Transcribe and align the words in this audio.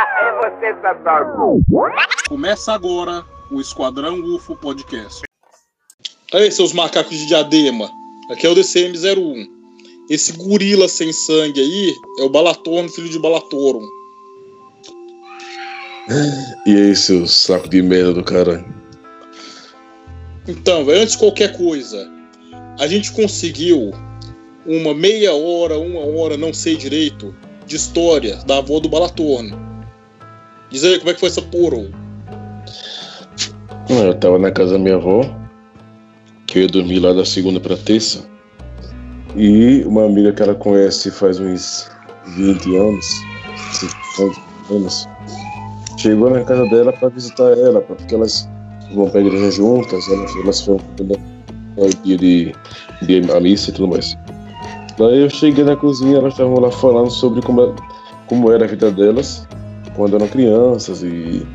É 0.00 0.50
você, 0.50 0.74
Satanás. 0.80 1.26
Começa 2.28 2.72
agora 2.72 3.24
o 3.50 3.60
Esquadrão 3.60 4.20
UFO 4.20 4.56
Podcast. 4.56 5.22
Aí, 6.32 6.50
seus 6.50 6.72
macacos 6.72 7.16
de 7.16 7.26
diadema. 7.26 7.90
Aqui 8.30 8.46
é 8.46 8.50
o 8.50 8.54
DCM-01. 8.54 9.48
Esse 10.08 10.32
gorila 10.32 10.88
sem 10.88 11.12
sangue 11.12 11.60
aí 11.60 11.94
é 12.18 12.22
o 12.22 12.30
Balatorno, 12.30 12.88
filho 12.88 13.08
de 13.08 13.18
Balatorum. 13.18 13.86
E 16.66 16.76
aí, 16.76 16.96
seu 16.96 17.26
saco 17.26 17.68
de 17.68 17.82
merda 17.82 18.14
do 18.14 18.24
cara? 18.24 18.64
Então, 20.48 20.84
véio, 20.84 21.02
antes 21.02 21.12
de 21.12 21.18
qualquer 21.18 21.56
coisa, 21.56 22.10
a 22.78 22.86
gente 22.86 23.12
conseguiu 23.12 23.92
uma 24.66 24.94
meia 24.94 25.34
hora, 25.34 25.78
uma 25.78 26.00
hora, 26.00 26.36
não 26.36 26.52
sei 26.52 26.76
direito, 26.76 27.34
de 27.66 27.76
história 27.76 28.36
da 28.46 28.58
avó 28.58 28.80
do 28.80 28.88
Balatorno. 28.88 29.69
Diz 30.70 30.84
aí 30.84 30.98
como 30.98 31.10
é 31.10 31.14
que 31.14 31.20
foi 31.20 31.28
essa 31.28 31.42
porra. 31.42 31.84
Eu 33.88 34.14
tava 34.14 34.38
na 34.38 34.52
casa 34.52 34.74
da 34.74 34.78
minha 34.78 34.94
avó, 34.94 35.22
que 36.46 36.58
eu 36.58 36.62
ia 36.62 36.68
dormir 36.68 37.00
lá 37.00 37.12
da 37.12 37.24
segunda 37.24 37.58
pra 37.58 37.76
terça. 37.76 38.24
E 39.36 39.82
uma 39.84 40.06
amiga 40.06 40.32
que 40.32 40.42
ela 40.42 40.54
conhece 40.54 41.10
faz 41.10 41.40
uns 41.40 41.90
20 42.36 42.76
anos, 42.76 43.06
50 44.16 44.40
anos, 44.70 45.08
chegou 45.96 46.30
na 46.30 46.44
casa 46.44 46.64
dela 46.66 46.92
para 46.92 47.08
visitar 47.08 47.50
ela, 47.58 47.80
porque 47.80 48.14
elas 48.14 48.48
vão 48.94 49.10
pra 49.10 49.20
igreja 49.20 49.50
juntas, 49.50 50.08
elas, 50.08 50.36
elas 50.36 50.60
foram 50.60 50.80
no 51.76 51.88
dia 52.04 52.16
de, 52.16 52.54
de 53.02 53.32
a 53.32 53.40
missa 53.40 53.70
e 53.70 53.72
tudo 53.72 53.88
mais. 53.88 54.16
Daí 54.96 55.22
eu 55.22 55.30
cheguei 55.30 55.64
na 55.64 55.76
cozinha, 55.76 56.18
elas 56.18 56.34
estavam 56.34 56.60
lá 56.60 56.70
falando 56.70 57.10
sobre 57.10 57.42
como, 57.42 57.74
como 58.28 58.52
era 58.52 58.64
a 58.64 58.68
vida 58.68 58.90
delas 58.90 59.48
quando 60.00 60.16
eram 60.16 60.28
crianças 60.28 61.02
e, 61.02 61.46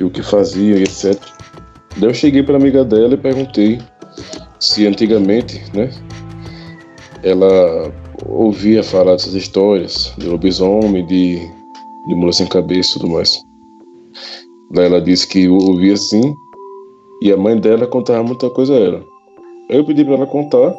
e 0.00 0.02
o 0.02 0.08
que 0.08 0.22
faziam 0.22 0.78
e 0.78 0.84
etc. 0.84 1.20
Daí 1.98 2.08
eu 2.08 2.14
cheguei 2.14 2.42
para 2.42 2.56
amiga 2.56 2.82
dela 2.82 3.12
e 3.12 3.18
perguntei 3.18 3.78
se 4.58 4.86
antigamente, 4.86 5.62
né, 5.74 5.90
ela 7.22 7.92
ouvia 8.26 8.82
falar 8.82 9.12
dessas 9.12 9.34
histórias 9.34 10.14
de 10.16 10.28
lobisomem, 10.28 11.04
de, 11.04 11.40
de 12.08 12.14
mula 12.14 12.32
sem 12.32 12.46
cabeça 12.46 12.92
e 12.92 13.00
tudo 13.00 13.12
mais. 13.12 13.44
Daí 14.70 14.86
ela 14.86 15.02
disse 15.02 15.28
que 15.28 15.46
ouvia 15.46 15.98
sim, 15.98 16.34
e 17.20 17.30
a 17.30 17.36
mãe 17.36 17.60
dela 17.60 17.86
contava 17.86 18.22
muita 18.22 18.48
coisa 18.48 18.72
a 18.72 18.78
ela. 18.78 19.04
Eu 19.68 19.84
pedi 19.84 20.06
para 20.06 20.14
ela 20.14 20.26
contar, 20.26 20.74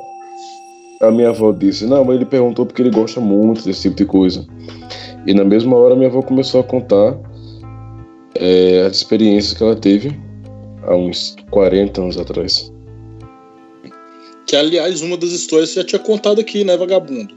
a 1.04 1.12
minha 1.12 1.30
avó 1.30 1.52
disse, 1.52 1.86
não, 1.86 2.04
mas 2.04 2.16
ele 2.16 2.26
perguntou 2.26 2.66
porque 2.66 2.82
ele 2.82 2.90
gosta 2.90 3.22
muito 3.22 3.64
desse 3.64 3.84
tipo 3.84 3.96
de 3.96 4.06
coisa. 4.06 4.48
E 5.26 5.34
na 5.34 5.44
mesma 5.44 5.78
hora 5.78 5.96
minha 5.96 6.10
avó 6.10 6.22
começou 6.22 6.62
a 6.62 6.64
contar 6.64 7.18
é, 8.36 8.82
as 8.82 8.98
experiências 8.98 9.54
que 9.54 9.64
ela 9.64 9.76
teve 9.76 10.20
há 10.84 10.96
uns 10.96 11.36
40 11.50 12.02
anos 12.02 12.18
atrás. 12.18 12.72
Que, 14.46 14.56
aliás, 14.56 15.02
uma 15.02 15.16
das 15.16 15.32
histórias 15.32 15.70
você 15.70 15.82
já 15.82 15.86
tinha 15.86 16.00
contado 16.00 16.42
aqui, 16.42 16.64
né, 16.64 16.76
vagabundo? 16.76 17.34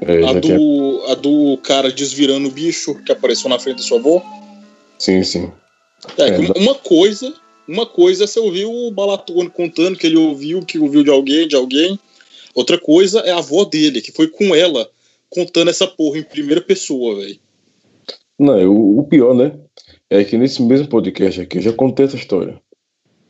É, 0.00 0.24
a, 0.24 0.32
do, 0.32 0.40
tinha... 0.40 1.12
a 1.12 1.14
do 1.14 1.56
cara 1.62 1.92
desvirando 1.92 2.48
o 2.48 2.50
bicho 2.50 2.94
que 3.04 3.12
apareceu 3.12 3.48
na 3.48 3.58
frente 3.58 3.76
da 3.76 3.82
sua 3.82 3.98
avó? 3.98 4.22
Sim, 4.98 5.22
sim. 5.22 5.52
É, 6.18 6.28
é 6.28 6.38
uma, 6.58 6.74
coisa, 6.74 7.32
uma 7.68 7.86
coisa 7.86 8.24
é 8.24 8.26
você 8.26 8.40
ouvir 8.40 8.64
o 8.64 8.90
Balatone 8.90 9.48
contando 9.48 9.96
que 9.96 10.06
ele 10.06 10.16
ouviu, 10.16 10.62
que 10.62 10.78
ouviu 10.78 11.04
de 11.04 11.10
alguém, 11.10 11.46
de 11.46 11.54
alguém. 11.54 11.98
Outra 12.52 12.76
coisa 12.76 13.20
é 13.20 13.30
a 13.30 13.38
avó 13.38 13.64
dele, 13.64 14.00
que 14.00 14.10
foi 14.10 14.26
com 14.26 14.54
ela 14.54 14.90
contando 15.34 15.68
essa 15.70 15.86
porra 15.86 16.18
em 16.18 16.22
primeira 16.22 16.60
pessoa, 16.60 17.16
velho. 17.16 17.38
Não, 18.38 18.66
o, 18.68 18.98
o 19.00 19.04
pior, 19.04 19.34
né? 19.34 19.52
É 20.10 20.22
que 20.24 20.36
nesse 20.36 20.62
mesmo 20.62 20.88
podcast 20.88 21.40
aqui 21.40 21.58
eu 21.58 21.62
já 21.62 21.72
contei 21.72 22.06
essa 22.06 22.16
história. 22.16 22.60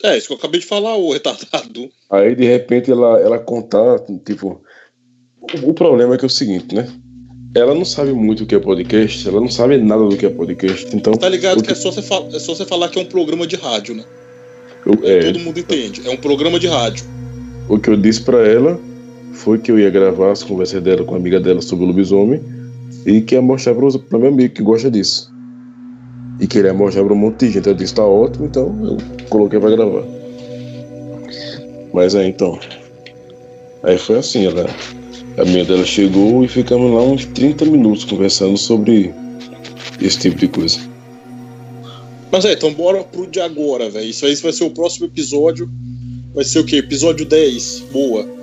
É, 0.03 0.17
isso 0.19 0.27
que 0.27 0.33
eu 0.33 0.37
acabei 0.39 0.61
de 0.61 0.67
falar, 0.67 0.97
o 0.97 1.13
retardado. 1.13 1.89
Aí 2.11 2.35
de 2.35 2.45
repente 2.45 2.91
ela, 2.91 3.21
ela 3.21 3.39
contar, 3.39 4.01
tipo. 4.25 4.63
O, 5.65 5.71
o 5.71 5.75
problema 5.75 6.15
é 6.15 6.19
que 6.19 6.25
é 6.25 6.27
o 6.27 6.31
seguinte, 6.31 6.75
né? 6.75 6.89
Ela 7.55 7.75
não 7.75 7.85
sabe 7.85 8.13
muito 8.13 8.45
o 8.45 8.47
que 8.47 8.55
é 8.55 8.59
podcast, 8.59 9.29
ela 9.29 9.41
não 9.41 9.49
sabe 9.51 9.77
nada 9.77 10.03
do 10.09 10.17
que 10.17 10.25
é 10.27 10.31
podcast, 10.31 10.95
então. 10.97 11.13
Tá 11.15 11.29
ligado 11.29 11.63
que 11.63 11.71
é 11.71 11.75
só, 11.75 11.93
você 11.93 12.01
fala, 12.03 12.35
é 12.35 12.39
só 12.39 12.55
você 12.55 12.65
falar 12.65 12.89
que 12.89 12.99
é 12.99 13.03
um 13.03 13.07
programa 13.07 13.47
de 13.47 13.57
rádio, 13.57 13.95
né? 13.95 14.05
eu- 14.87 14.99
é, 15.09 15.21
Todo 15.21 15.39
mundo 15.39 15.61
entende. 15.61 16.01
É 16.07 16.11
um 16.11 16.17
programa 16.17 16.59
de 16.59 16.67
rádio. 16.67 17.05
o 17.69 17.79
que 17.79 17.91
eu 17.91 17.97
disse 17.97 18.23
pra 18.23 18.39
ela 18.49 18.81
foi 19.33 19.59
que 19.59 19.71
eu 19.71 19.79
ia 19.79 19.91
gravar 19.91 20.31
as 20.31 20.43
conversas 20.43 20.83
dela 20.83 21.05
com 21.05 21.15
a 21.15 21.19
amiga 21.19 21.41
dela 21.41 21.61
sobre 21.61 21.85
o 21.85 21.89
lobisomem 21.89 22.41
e 23.05 23.21
que 23.21 23.35
ia 23.35 23.43
mostrar 23.43 23.75
pra 23.75 24.19
meu 24.19 24.29
amigo 24.29 24.55
que 24.55 24.63
gosta 24.63 24.91
disso. 24.91 25.33
E 26.41 26.47
queria 26.47 26.73
mostrar 26.75 27.05
pra 27.05 27.13
um 27.13 27.17
monte 27.17 27.47
de 27.47 27.53
gente. 27.53 27.69
Eu 27.69 27.75
disse, 27.75 27.95
tá 27.95 28.05
ótimo, 28.05 28.47
então 28.47 28.77
eu 28.85 28.97
coloquei 29.29 29.61
pra 29.61 29.71
gravar. 29.71 30.05
Mas 31.93 32.15
é, 32.15 32.27
então. 32.27 32.59
Aí 33.83 33.99
foi 33.99 34.19
assim, 34.19 34.47
ela. 34.47 34.67
A 35.39 35.45
minha 35.45 35.65
dela 35.65 35.85
chegou 35.85 36.45
e 36.45 36.49
ficamos 36.49 36.93
lá 36.93 37.03
uns 37.03 37.25
30 37.27 37.65
minutos 37.65 38.05
conversando 38.05 38.57
sobre 38.59 39.15
esse 40.01 40.19
tipo 40.19 40.37
de 40.37 40.49
coisa. 40.49 40.79
Mas 42.31 42.45
é, 42.45 42.53
então 42.53 42.73
bora 42.73 43.03
pro 43.03 43.27
de 43.27 43.41
agora, 43.41 43.89
velho. 43.89 44.09
Isso 44.09 44.27
aí 44.27 44.35
vai 44.37 44.53
ser 44.53 44.65
o 44.65 44.71
próximo 44.71 45.07
episódio. 45.07 45.71
Vai 46.35 46.45
ser 46.45 46.59
o 46.59 46.65
quê? 46.65 46.77
Episódio 46.77 47.25
10. 47.25 47.85
Boa. 47.93 48.42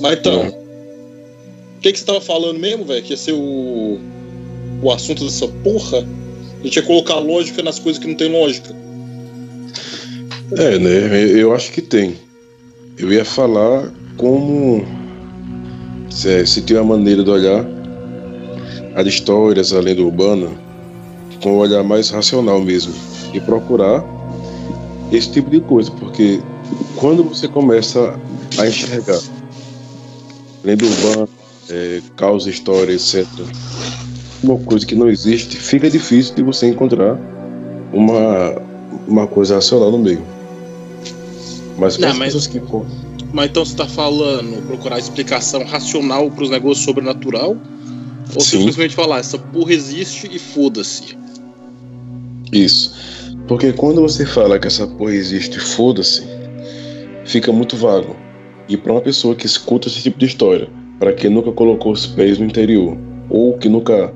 Mas 0.00 0.18
então. 0.18 0.48
O 0.48 1.80
que, 1.80 1.92
que 1.92 1.98
você 1.98 2.04
tava 2.04 2.20
falando 2.20 2.58
mesmo, 2.58 2.84
velho? 2.84 3.02
Que 3.02 3.12
ia 3.12 3.16
ser 3.16 3.32
o. 3.32 3.98
O 4.82 4.90
assunto 4.90 5.24
dessa 5.24 5.46
porra? 5.62 6.06
A 6.60 6.62
gente 6.64 6.76
ia 6.76 6.82
colocar 6.82 7.16
lógica 7.16 7.62
nas 7.62 7.78
coisas 7.78 8.00
que 8.00 8.08
não 8.08 8.14
tem 8.14 8.30
lógica. 8.30 8.74
É, 10.56 10.78
né? 10.78 11.24
Eu 11.30 11.54
acho 11.54 11.70
que 11.72 11.82
tem. 11.82 12.16
Eu 12.98 13.12
ia 13.12 13.24
falar 13.24 13.92
como 14.16 14.84
se, 16.10 16.46
se 16.46 16.62
tem 16.62 16.76
uma 16.76 16.96
maneira 16.96 17.22
de 17.22 17.30
olhar 17.30 17.66
as 18.94 19.06
histórias, 19.06 19.72
a 19.72 19.80
lenda 19.80 20.02
urbana, 20.02 20.48
com 21.42 21.52
um 21.52 21.58
olhar 21.58 21.82
mais 21.82 22.10
racional 22.10 22.60
mesmo. 22.60 22.92
E 23.32 23.40
procurar 23.40 24.04
esse 25.12 25.30
tipo 25.30 25.50
de 25.50 25.60
coisa, 25.60 25.90
porque 25.92 26.40
quando 26.96 27.24
você 27.24 27.46
começa 27.46 28.18
a 28.58 28.66
enxergar 28.66 29.20
lenda 30.64 30.84
urbana, 30.84 31.28
é, 31.68 32.00
causa, 32.16 32.50
história, 32.50 32.92
etc., 32.92 33.26
uma 34.42 34.56
coisa 34.58 34.86
que 34.86 34.94
não 34.94 35.08
existe, 35.08 35.56
fica 35.56 35.90
difícil 35.90 36.34
de 36.34 36.42
você 36.42 36.66
encontrar 36.66 37.18
uma, 37.92 38.62
uma 39.06 39.26
coisa 39.26 39.56
racional 39.56 39.90
no 39.90 39.98
meio. 39.98 40.22
Mas 41.78 41.96
para 41.96 42.06
Não, 42.06 42.12
as 42.12 42.18
mas- 42.18 42.34
pessoas 42.34 42.46
que 42.46 42.60
Mas 43.32 43.50
então 43.50 43.64
você 43.64 43.76
tá 43.76 43.86
falando 43.86 44.66
procurar 44.66 44.98
explicação 44.98 45.64
racional 45.64 46.30
pros 46.30 46.50
negócios 46.50 46.84
sobrenatural? 46.84 47.56
Ou 48.34 48.40
Sim. 48.40 48.58
simplesmente 48.58 48.94
falar, 48.94 49.18
essa 49.18 49.38
porra 49.38 49.72
existe 49.72 50.28
e 50.32 50.38
foda-se? 50.38 51.18
Isso. 52.52 52.94
Porque 53.48 53.72
quando 53.72 54.00
você 54.00 54.24
fala 54.24 54.58
que 54.58 54.68
essa 54.68 54.86
porra 54.86 55.12
existe, 55.12 55.58
foda-se, 55.58 56.22
fica 57.24 57.52
muito 57.52 57.76
vago. 57.76 58.14
E 58.70 58.76
para 58.76 58.92
uma 58.92 59.00
pessoa 59.00 59.34
que 59.34 59.44
escuta 59.46 59.88
esse 59.88 60.00
tipo 60.00 60.16
de 60.16 60.26
história, 60.26 60.68
para 61.00 61.12
quem 61.12 61.28
nunca 61.28 61.50
colocou 61.50 61.90
os 61.90 62.06
pés 62.06 62.38
no 62.38 62.44
interior, 62.46 62.96
ou 63.28 63.58
que 63.58 63.68
nunca 63.68 64.14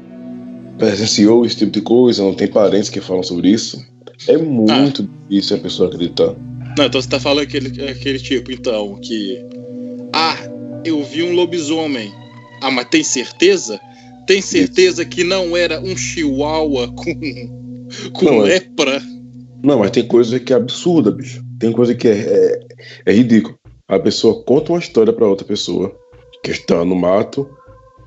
presenciou 0.76 1.46
esse 1.46 1.56
tipo 1.56 1.72
de 1.72 1.80
coisa, 1.80 2.22
não 2.22 2.34
tem 2.34 2.46
parentes 2.46 2.90
que 2.90 3.00
falam 3.00 3.22
sobre 3.22 3.48
isso, 3.48 3.82
é 4.28 4.36
muito 4.36 5.08
difícil 5.28 5.56
a 5.56 5.60
pessoa 5.60 5.88
acreditar. 5.88 6.34
Não, 6.76 6.84
então 6.84 7.00
você 7.00 7.08
tá 7.08 7.18
falando 7.18 7.44
aquele, 7.44 7.68
aquele 7.88 8.18
tipo, 8.18 8.52
então, 8.52 8.96
que. 9.00 9.42
Ah, 10.12 10.36
eu 10.84 11.02
vi 11.02 11.22
um 11.22 11.34
lobisomem. 11.34 12.12
Ah, 12.62 12.70
mas 12.70 12.86
tem 12.90 13.02
certeza? 13.02 13.80
Tem 14.26 14.42
certeza 14.42 15.06
que 15.06 15.24
não 15.24 15.56
era 15.56 15.80
um 15.80 15.96
chihuahua 15.96 16.88
com. 16.92 17.14
com 18.12 18.24
Não, 18.26 18.46
é- 18.46 18.50
lepra? 18.50 19.02
Não, 19.64 19.78
mas 19.78 19.90
tem 19.90 20.06
coisa 20.06 20.38
que 20.38 20.52
é 20.52 20.56
absurda, 20.56 21.10
bicho. 21.10 21.42
Tem 21.58 21.72
coisa 21.72 21.94
que 21.94 22.06
é, 22.08 22.12
é, 22.12 22.60
é 23.06 23.12
ridículo. 23.12 23.58
A 23.88 23.98
pessoa 23.98 24.42
conta 24.42 24.72
uma 24.72 24.78
história 24.78 25.12
pra 25.12 25.26
outra 25.26 25.46
pessoa 25.46 25.94
que 26.42 26.50
está 26.50 26.84
no 26.84 26.96
mato 26.96 27.48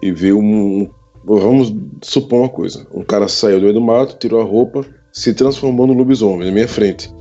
e 0.02 0.12
vê 0.12 0.34
um, 0.34 0.90
Vamos 1.24 1.74
supor 2.02 2.40
uma 2.40 2.50
coisa: 2.50 2.88
um 2.94 3.04
cara 3.04 3.28
saiu 3.28 3.58
do 3.60 3.62
meio 3.64 3.74
do 3.74 3.82
mato, 3.82 4.18
tirou 4.18 4.42
a 4.42 4.44
roupa, 4.44 4.86
se 5.12 5.34
transformou 5.34 5.86
no 5.86 5.94
lobisomem 5.94 6.48
na 6.48 6.52
minha 6.52 6.68
frente. 6.68 7.14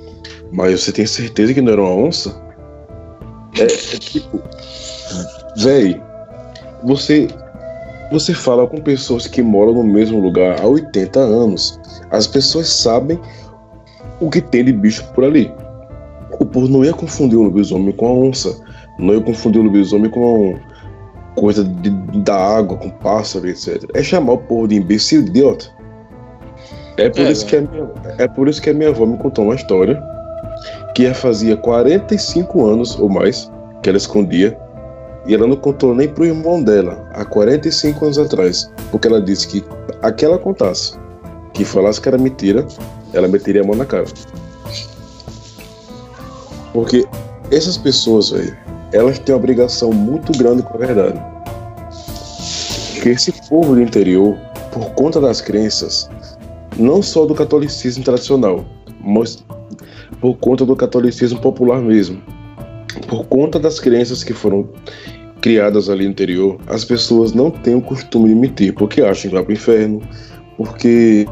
Mas 0.53 0.81
você 0.81 0.93
tem 0.93 1.07
certeza 1.07 1.53
que 1.53 1.61
não 1.61 1.73
era 1.73 1.83
uma 1.83 1.95
onça? 1.95 2.41
É, 3.59 3.65
é 3.65 3.99
tipo. 3.99 4.41
Véi, 5.57 6.01
você. 6.85 7.29
Você 8.11 8.33
fala 8.33 8.67
com 8.67 8.81
pessoas 8.81 9.27
que 9.27 9.43
moram 9.43 9.75
no 9.75 9.85
mesmo 9.85 10.19
lugar 10.19 10.59
há 10.59 10.67
80 10.67 11.21
anos. 11.21 11.79
As 12.11 12.27
pessoas 12.27 12.67
sabem 12.67 13.21
o 14.19 14.31
que 14.31 14.41
tem 14.41 14.65
de 14.65 14.73
bicho 14.73 15.05
por 15.13 15.25
ali. 15.25 15.53
O 16.41 16.47
povo 16.47 16.69
não 16.69 16.85
ia 16.85 16.93
confundir 16.93 17.39
o 17.39 17.43
lobisomem 17.43 17.93
com 17.93 18.07
a 18.07 18.13
onça. 18.13 18.61
Não 18.99 19.15
ia 19.15 19.21
confundir 19.21 19.61
o 19.61 19.65
lobisomem 19.65 20.11
com 20.11 20.57
coisa 21.35 21.65
de, 21.65 21.91
da 22.21 22.35
água, 22.35 22.77
com 22.77 22.91
pássaro, 22.91 23.49
etc. 23.49 23.85
É 23.95 24.03
chamar 24.03 24.35
o 24.35 24.39
povo 24.39 24.69
de 24.69 24.77
imbecil 24.77 25.23
idiota. 25.23 25.67
É 26.97 27.09
por, 27.09 27.21
É, 27.21 27.31
isso 27.31 27.47
que 27.47 27.57
a 27.57 27.61
minha, 27.61 27.89
é 28.19 28.27
por 28.27 28.49
isso 28.49 28.61
que 28.61 28.71
a 28.71 28.75
minha 28.75 28.89
avó 28.89 29.07
me 29.07 29.17
contou 29.19 29.45
uma 29.45 29.55
história 29.55 30.03
que 30.95 31.05
já 31.05 31.15
fazia 31.15 31.57
45 31.57 32.67
anos 32.67 32.99
ou 32.99 33.09
mais 33.09 33.51
que 33.83 33.89
ela 33.89 33.99
escondia. 33.99 34.59
E 35.27 35.35
ela 35.35 35.47
não 35.47 35.57
contou 35.57 35.95
nem 35.95 36.09
pro 36.09 36.25
irmão 36.25 36.63
dela, 36.63 37.07
há 37.13 37.25
45 37.25 38.05
anos 38.05 38.19
atrás. 38.19 38.71
Porque 38.91 39.07
ela 39.07 39.21
disse 39.21 39.47
que 39.47 39.65
aquela 40.03 40.39
contasse, 40.39 40.95
que 41.53 41.65
falasse 41.65 42.01
que 42.01 42.09
era 42.09 42.17
mentira, 42.17 42.67
ela 43.13 43.29
meteria 43.29 43.63
a 43.63 43.65
mão 43.65 43.77
na 43.77 43.85
cara. 43.85 44.07
Porque 46.73 47.07
essas 47.51 47.77
pessoas, 47.77 48.31
velho, 48.31 48.57
elas 48.93 49.19
têm 49.19 49.35
uma 49.35 49.39
obrigação 49.39 49.93
muito 49.93 50.37
grande 50.39 50.63
com 50.63 50.75
a 50.75 50.87
verdade. 50.87 51.21
Que 53.03 53.11
esse 53.11 53.33
povo 53.49 53.75
do 53.75 53.83
interior, 53.83 54.37
por 54.73 54.91
conta 54.91 55.21
das 55.21 55.41
crenças, 55.41 56.09
não 56.79 57.03
só 57.03 57.27
do 57.27 57.35
catolicismo 57.35 58.05
tradicional, 58.05 58.65
mas 59.01 59.45
por 60.21 60.37
conta 60.37 60.65
do 60.65 60.75
catolicismo 60.75 61.41
popular 61.41 61.81
mesmo, 61.81 62.21
por 63.07 63.25
conta 63.27 63.59
das 63.59 63.79
crenças 63.79 64.25
que 64.25 64.33
foram 64.33 64.69
criadas 65.41 65.89
ali 65.89 66.05
no 66.05 66.11
interior, 66.11 66.59
as 66.67 66.85
pessoas 66.85 67.33
não 67.33 67.51
têm 67.51 67.75
o 67.75 67.81
costume 67.81 68.29
de 68.29 68.35
mentir, 68.35 68.75
porque 68.75 69.01
acham 69.03 69.31
que 69.31 69.37
vai 69.37 69.45
pro 69.45 69.53
inferno, 69.53 70.03
porque 70.57 71.27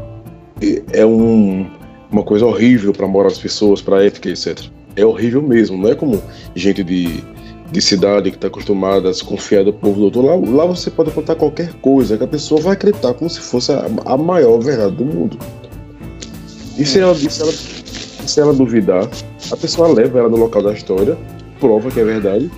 é 0.93 1.05
um, 1.05 1.69
uma 2.11 2.23
coisa 2.23 2.45
horrível 2.45 2.93
para 2.93 3.05
a 3.05 3.09
moral 3.09 3.29
das 3.29 3.39
pessoas, 3.39 3.81
para 3.81 3.97
a 3.97 4.05
ética, 4.05 4.29
etc. 4.29 4.76
É 4.97 5.05
horrível 5.05 5.43
mesmo, 5.43 5.77
não 5.77 5.89
é 5.89 5.95
como 5.95 6.21
gente 6.55 6.83
de, 6.83 7.23
de 7.71 7.81
cidade 7.81 8.31
que 8.31 8.37
está 8.37 8.47
acostumada 8.47 9.09
a 9.09 9.13
se 9.13 9.23
confiar 9.23 9.63
do 9.63 9.71
povo 9.71 9.99
do 9.99 10.05
outro. 10.05 10.21
Lá, 10.23 10.35
lá 10.35 10.65
você 10.65 10.89
pode 10.89 11.11
contar 11.11 11.35
qualquer 11.35 11.71
coisa 11.75 12.17
que 12.17 12.23
a 12.23 12.27
pessoa 12.27 12.59
vai 12.59 12.73
acreditar 12.73 13.13
como 13.13 13.29
se 13.29 13.39
fosse 13.39 13.71
a, 13.71 13.85
a 14.05 14.17
maior 14.17 14.59
verdade 14.59 14.95
do 14.95 15.05
mundo. 15.05 15.37
E 16.77 16.83
se 16.83 16.99
ela, 16.99 17.13
se 17.13 17.41
ela, 17.41 17.51
se 17.51 18.39
ela 18.39 18.53
duvidar, 18.53 19.07
a 19.51 19.55
pessoa 19.55 19.87
leva 19.87 20.17
ela 20.17 20.29
no 20.29 20.37
local 20.37 20.63
da 20.63 20.73
história, 20.73 21.15
prova 21.59 21.91
que 21.91 21.99
é 21.99 22.03
verdade, 22.03 22.49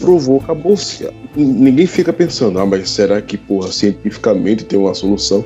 provou, 0.00 0.40
acabou-se. 0.40 1.08
Ninguém 1.36 1.86
fica 1.86 2.12
pensando, 2.12 2.58
ah, 2.58 2.66
mas 2.66 2.88
será 2.88 3.20
que, 3.20 3.36
porra, 3.36 3.70
cientificamente 3.70 4.64
tem 4.64 4.78
uma 4.78 4.94
solução? 4.94 5.44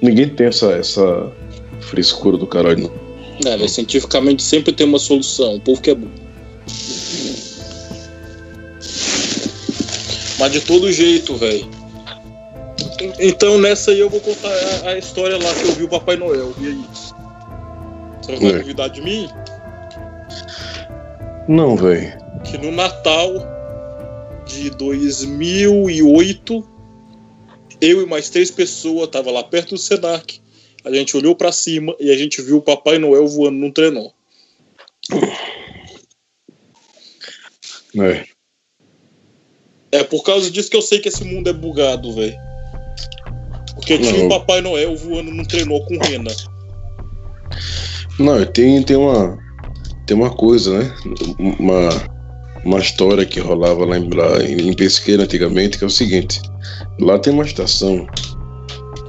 Ninguém 0.00 0.28
tem 0.28 0.46
essa, 0.46 0.72
essa 0.72 1.30
frescura 1.80 2.36
do 2.36 2.46
caralho, 2.46 2.84
não. 2.84 3.01
É, 3.44 3.56
velho, 3.56 3.68
cientificamente 3.68 4.42
sempre 4.42 4.72
tem 4.72 4.86
uma 4.86 4.98
solução. 4.98 5.56
O 5.56 5.60
povo 5.60 5.80
que 5.80 5.90
é 5.90 5.94
burro. 5.94 6.12
Mas 10.38 10.52
de 10.52 10.60
todo 10.60 10.90
jeito, 10.90 11.36
velho. 11.36 11.68
Então 13.18 13.58
nessa 13.58 13.90
aí 13.90 14.00
eu 14.00 14.08
vou 14.08 14.20
contar 14.20 14.48
a, 14.84 14.90
a 14.90 14.98
história 14.98 15.36
lá 15.36 15.54
que 15.54 15.62
eu 15.62 15.72
vi 15.72 15.84
o 15.84 15.88
Papai 15.88 16.16
Noel. 16.16 16.52
E 16.60 16.66
aí? 16.66 16.84
Você 18.22 18.36
vai 18.36 18.50
É. 18.50 18.58
duvidar 18.58 18.90
de 18.90 19.00
mim? 19.02 19.28
Não, 21.48 21.76
velho. 21.76 22.12
Que 22.44 22.58
no 22.58 22.70
Natal 22.70 23.32
de 24.46 24.70
2008, 24.70 26.64
eu 27.80 28.02
e 28.02 28.06
mais 28.06 28.28
três 28.30 28.50
pessoas 28.50 29.08
tava 29.08 29.30
lá 29.30 29.42
perto 29.42 29.70
do 29.70 29.78
Senac. 29.78 30.40
A 30.84 30.92
gente 30.92 31.16
olhou 31.16 31.34
pra 31.34 31.52
cima 31.52 31.94
e 32.00 32.10
a 32.10 32.16
gente 32.16 32.42
viu 32.42 32.58
o 32.58 32.62
Papai 32.62 32.98
Noel 32.98 33.26
voando 33.26 33.58
num 33.58 33.70
trenó. 33.70 34.10
É. 37.98 38.24
É 39.92 40.02
por 40.02 40.22
causa 40.22 40.50
disso 40.50 40.70
que 40.70 40.76
eu 40.76 40.82
sei 40.82 40.98
que 40.98 41.08
esse 41.08 41.22
mundo 41.24 41.50
é 41.50 41.52
bugado, 41.52 42.14
velho. 42.14 42.34
Porque 43.74 43.98
tinha 43.98 44.18
Não. 44.18 44.26
o 44.26 44.28
Papai 44.28 44.60
Noel 44.60 44.96
voando 44.96 45.30
num 45.30 45.44
trenó 45.44 45.80
com 45.80 45.98
rena. 45.98 46.30
Não, 48.18 48.44
tem, 48.46 48.82
tem 48.82 48.96
uma. 48.96 49.38
Tem 50.06 50.16
uma 50.16 50.30
coisa, 50.30 50.78
né? 50.78 50.94
Uma, 51.38 51.88
uma 52.64 52.78
história 52.78 53.24
que 53.24 53.40
rolava 53.40 53.84
lá 53.84 53.98
em, 53.98 54.08
lá 54.10 54.42
em 54.42 54.72
Pesqueira 54.74 55.24
antigamente, 55.24 55.78
que 55.78 55.84
é 55.84 55.86
o 55.86 55.90
seguinte. 55.90 56.40
Lá 56.98 57.18
tem 57.18 57.32
uma 57.32 57.44
estação 57.44 58.06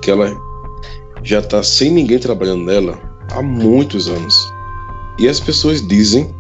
que 0.02 0.12
ela 0.12 0.30
já 1.24 1.42
tá 1.42 1.64
sem 1.64 1.92
ninguém 1.92 2.20
trabalhando 2.20 2.66
nela 2.66 3.00
há 3.32 3.42
muitos 3.42 4.08
anos. 4.08 4.36
E 5.20 5.28
as 5.28 5.40
pessoas 5.40 5.86
dizem, 5.88 6.34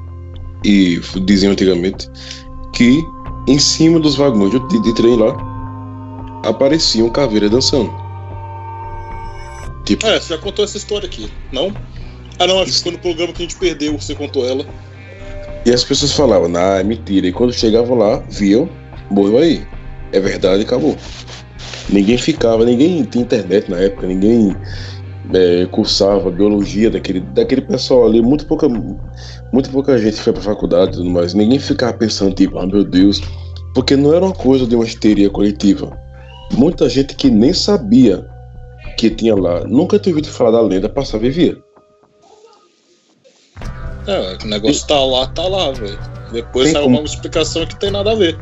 e 0.63 0.99
diziam 1.25 1.53
antigamente, 1.53 2.09
que 2.73 3.03
em 3.47 3.59
cima 3.59 3.99
dos 3.99 4.15
vagões 4.15 4.51
de, 4.51 4.81
de 4.81 4.95
trem 4.95 5.15
lá 5.15 5.35
apareciam 6.45 7.09
caveiras 7.09 7.49
dançando. 7.49 7.91
Tipo, 9.85 10.07
É, 10.07 10.19
você 10.19 10.33
já 10.33 10.37
contou 10.37 10.63
essa 10.63 10.77
história 10.77 11.07
aqui, 11.07 11.31
não? 11.51 11.73
Ah 12.39 12.47
não, 12.47 12.61
acho 12.61 12.71
que 12.71 12.83
foi 12.83 12.91
no 12.93 12.99
programa 12.99 13.33
que 13.33 13.43
a 13.43 13.45
gente 13.45 13.57
perdeu, 13.57 13.97
você 13.97 14.15
contou 14.15 14.47
ela. 14.47 14.65
E 15.65 15.71
as 15.71 15.83
pessoas 15.83 16.11
falavam, 16.11 16.51
ah, 16.55 16.79
é 16.79 16.83
mentira. 16.83 17.27
E 17.27 17.31
quando 17.31 17.53
chegavam 17.53 17.97
lá, 17.97 18.17
viam, 18.29 18.69
morreu 19.09 19.37
aí. 19.37 19.65
É 20.11 20.19
verdade, 20.19 20.63
acabou. 20.63 20.97
Ninguém 21.89 22.17
ficava, 22.17 22.63
ninguém 22.65 23.03
tinha 23.03 23.23
internet 23.23 23.69
na 23.69 23.77
época, 23.77 24.07
ninguém 24.07 24.55
é, 25.33 25.65
cursava 25.67 26.31
biologia 26.31 26.89
daquele, 26.89 27.19
daquele 27.19 27.61
pessoal 27.61 28.05
ali. 28.05 28.21
Muito 28.21 28.45
pouca, 28.47 28.67
muito 29.51 29.69
pouca 29.69 29.97
gente 29.97 30.17
foi 30.21 30.33
pra 30.33 30.41
faculdade 30.41 30.91
e 30.91 30.97
tudo 30.97 31.09
mais. 31.09 31.33
Ninguém 31.33 31.59
ficava 31.59 31.93
pensando, 31.93 32.33
tipo, 32.33 32.57
ah, 32.57 32.65
meu 32.65 32.83
Deus. 32.83 33.21
Porque 33.75 33.95
não 33.95 34.13
era 34.13 34.23
uma 34.23 34.33
coisa 34.33 34.67
de 34.67 34.75
uma 34.75 34.85
histeria 34.85 35.29
coletiva. 35.29 35.97
Muita 36.53 36.87
gente 36.87 37.15
que 37.15 37.29
nem 37.31 37.51
sabia 37.53 38.27
que 38.97 39.09
tinha 39.09 39.35
lá, 39.35 39.61
nunca 39.65 39.97
tinha 39.97 40.13
ouvido 40.15 40.31
falar 40.31 40.51
da 40.51 40.61
lenda, 40.61 40.87
passava 40.87 41.25
e 41.25 41.31
via. 41.31 41.57
É, 44.05 44.37
o 44.43 44.47
negócio 44.47 44.85
tá 44.85 44.99
lá, 45.03 45.27
tá 45.27 45.47
lá, 45.47 45.71
velho. 45.71 45.97
Depois 46.31 46.65
Tem 46.65 46.73
saiu 46.73 46.83
como- 46.85 46.99
uma 46.99 47.05
explicação 47.05 47.65
que 47.65 47.75
tem 47.79 47.89
nada 47.91 48.11
a 48.11 48.15
ver. 48.15 48.37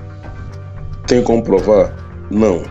Tem 1.08 1.22
como 1.24 1.44
provar? 1.44 1.94
Não. 2.32 2.64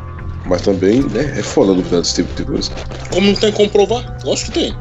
Mas 0.46 0.62
também 0.62 1.02
né, 1.02 1.34
é 1.38 1.42
foda 1.42 1.74
duvidar 1.74 2.00
desse 2.00 2.16
tipo 2.16 2.34
de 2.34 2.44
coisa. 2.44 2.70
Como 3.12 3.26
não 3.28 3.34
tem 3.34 3.52
como 3.52 3.68
provar? 3.70 4.18
Lógico 4.24 4.52
que 4.52 4.60
tem. 4.60 4.76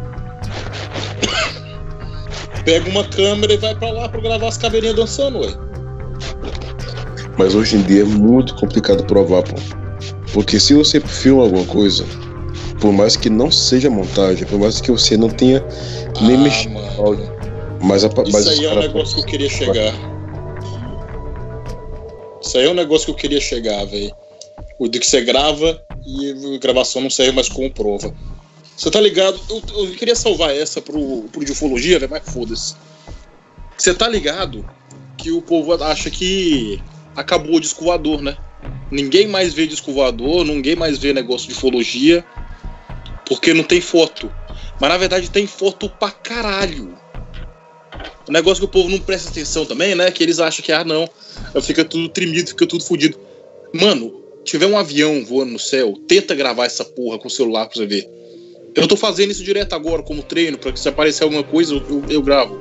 Pega 2.63 2.89
uma 2.89 3.03
câmera 3.03 3.53
e 3.53 3.57
vai 3.57 3.75
pra 3.75 3.91
lá 3.91 4.09
pra 4.09 4.21
gravar 4.21 4.47
as 4.47 4.57
caveirinhas 4.57 4.95
dançando, 4.95 5.39
ué. 5.39 5.53
Mas 7.37 7.55
hoje 7.55 7.77
em 7.77 7.81
dia 7.83 8.01
é 8.01 8.05
muito 8.05 8.55
complicado 8.55 9.03
provar, 9.05 9.43
pô. 9.43 9.55
Porque 10.33 10.59
se 10.59 10.73
você 10.73 10.99
filma 10.99 11.43
alguma 11.43 11.65
coisa, 11.65 12.05
por 12.79 12.91
mais 12.91 13.15
que 13.15 13.29
não 13.29 13.49
seja 13.51 13.89
montagem, 13.89 14.45
por 14.45 14.59
mais 14.59 14.79
que 14.79 14.91
você 14.91 15.17
não 15.17 15.29
tenha 15.29 15.63
nem 16.21 16.35
ah, 16.35 16.39
mexido 16.39 16.73
no 16.73 17.01
áudio, 17.01 17.31
mas, 17.81 18.03
a, 18.03 18.09
mas 18.09 18.27
Isso 18.27 18.37
os 18.37 18.47
aí 18.47 18.65
é 18.65 18.71
um 18.71 18.79
negócio 18.79 19.15
que 19.15 19.21
eu 19.21 19.25
queria 19.25 19.49
chegar. 19.49 19.93
Isso 22.41 22.57
aí 22.57 22.65
é 22.65 22.69
um 22.69 22.73
negócio 22.73 23.05
que 23.05 23.11
eu 23.11 23.15
queria 23.15 23.41
chegar, 23.41 23.85
velho. 23.85 24.13
O 24.79 24.87
de 24.87 24.97
que 24.97 25.05
você 25.05 25.21
grava 25.21 25.79
e 26.05 26.55
a 26.55 26.57
gravação 26.57 27.01
não 27.01 27.09
serve 27.09 27.33
mais 27.33 27.49
como 27.49 27.69
prova. 27.69 28.15
Você 28.77 28.89
tá 28.89 29.01
ligado? 29.01 29.37
Eu, 29.49 29.61
eu 29.85 29.91
queria 29.91 30.15
salvar 30.15 30.55
essa 30.55 30.81
pro, 30.81 31.23
pro 31.33 31.43
de 31.43 31.51
ufologia, 31.51 31.99
velho, 31.99 32.09
mas 32.09 32.23
foda-se. 32.33 32.75
Você 33.77 33.93
tá 33.93 34.07
ligado 34.07 34.65
que 35.17 35.31
o 35.31 35.41
povo 35.41 35.73
acha 35.83 36.09
que 36.09 36.81
acabou 37.13 37.55
o 37.55 37.59
disco 37.59 37.83
voador, 37.83 38.21
né? 38.21 38.37
Ninguém 38.89 39.27
mais 39.27 39.53
vê 39.53 39.67
disco 39.67 39.91
voador, 39.91 40.45
ninguém 40.45 40.77
mais 40.77 40.97
vê 40.97 41.11
negócio 41.11 41.47
de 41.47 41.53
ufologia, 41.53 42.23
porque 43.25 43.53
não 43.53 43.65
tem 43.65 43.81
foto. 43.81 44.31
Mas 44.79 44.89
na 44.89 44.97
verdade 44.97 45.29
tem 45.29 45.45
foto 45.45 45.89
pra 45.89 46.09
caralho. 46.09 46.97
O 48.27 48.31
negócio 48.31 48.61
que 48.61 48.65
o 48.65 48.71
povo 48.71 48.89
não 48.89 48.99
presta 48.99 49.29
atenção 49.29 49.65
também, 49.65 49.93
né? 49.93 50.09
Que 50.09 50.23
eles 50.23 50.39
acham 50.39 50.63
que, 50.63 50.71
ah, 50.71 50.85
não, 50.85 51.09
fica 51.61 51.83
tudo 51.83 52.07
tremido, 52.07 52.49
fica 52.49 52.65
tudo 52.65 52.83
fodido. 52.83 53.19
Mano, 53.73 54.23
tiver 54.43 54.65
um 54.65 54.77
avião 54.77 55.23
voando 55.23 55.53
no 55.53 55.59
céu, 55.59 55.93
tenta 56.07 56.35
gravar 56.35 56.65
essa 56.65 56.83
porra 56.83 57.17
com 57.17 57.27
o 57.27 57.31
celular 57.31 57.67
pra 57.67 57.75
você 57.75 57.85
ver. 57.85 58.09
Eu 58.75 58.87
tô 58.87 58.95
fazendo 58.95 59.31
isso 59.31 59.43
direto 59.43 59.73
agora, 59.73 60.03
como 60.03 60.23
treino, 60.23 60.57
pra 60.57 60.71
que 60.71 60.79
se 60.79 60.87
aparecer 60.87 61.23
alguma 61.23 61.43
coisa, 61.43 61.73
eu, 61.73 61.83
eu, 61.89 62.03
eu 62.09 62.21
gravo. 62.21 62.59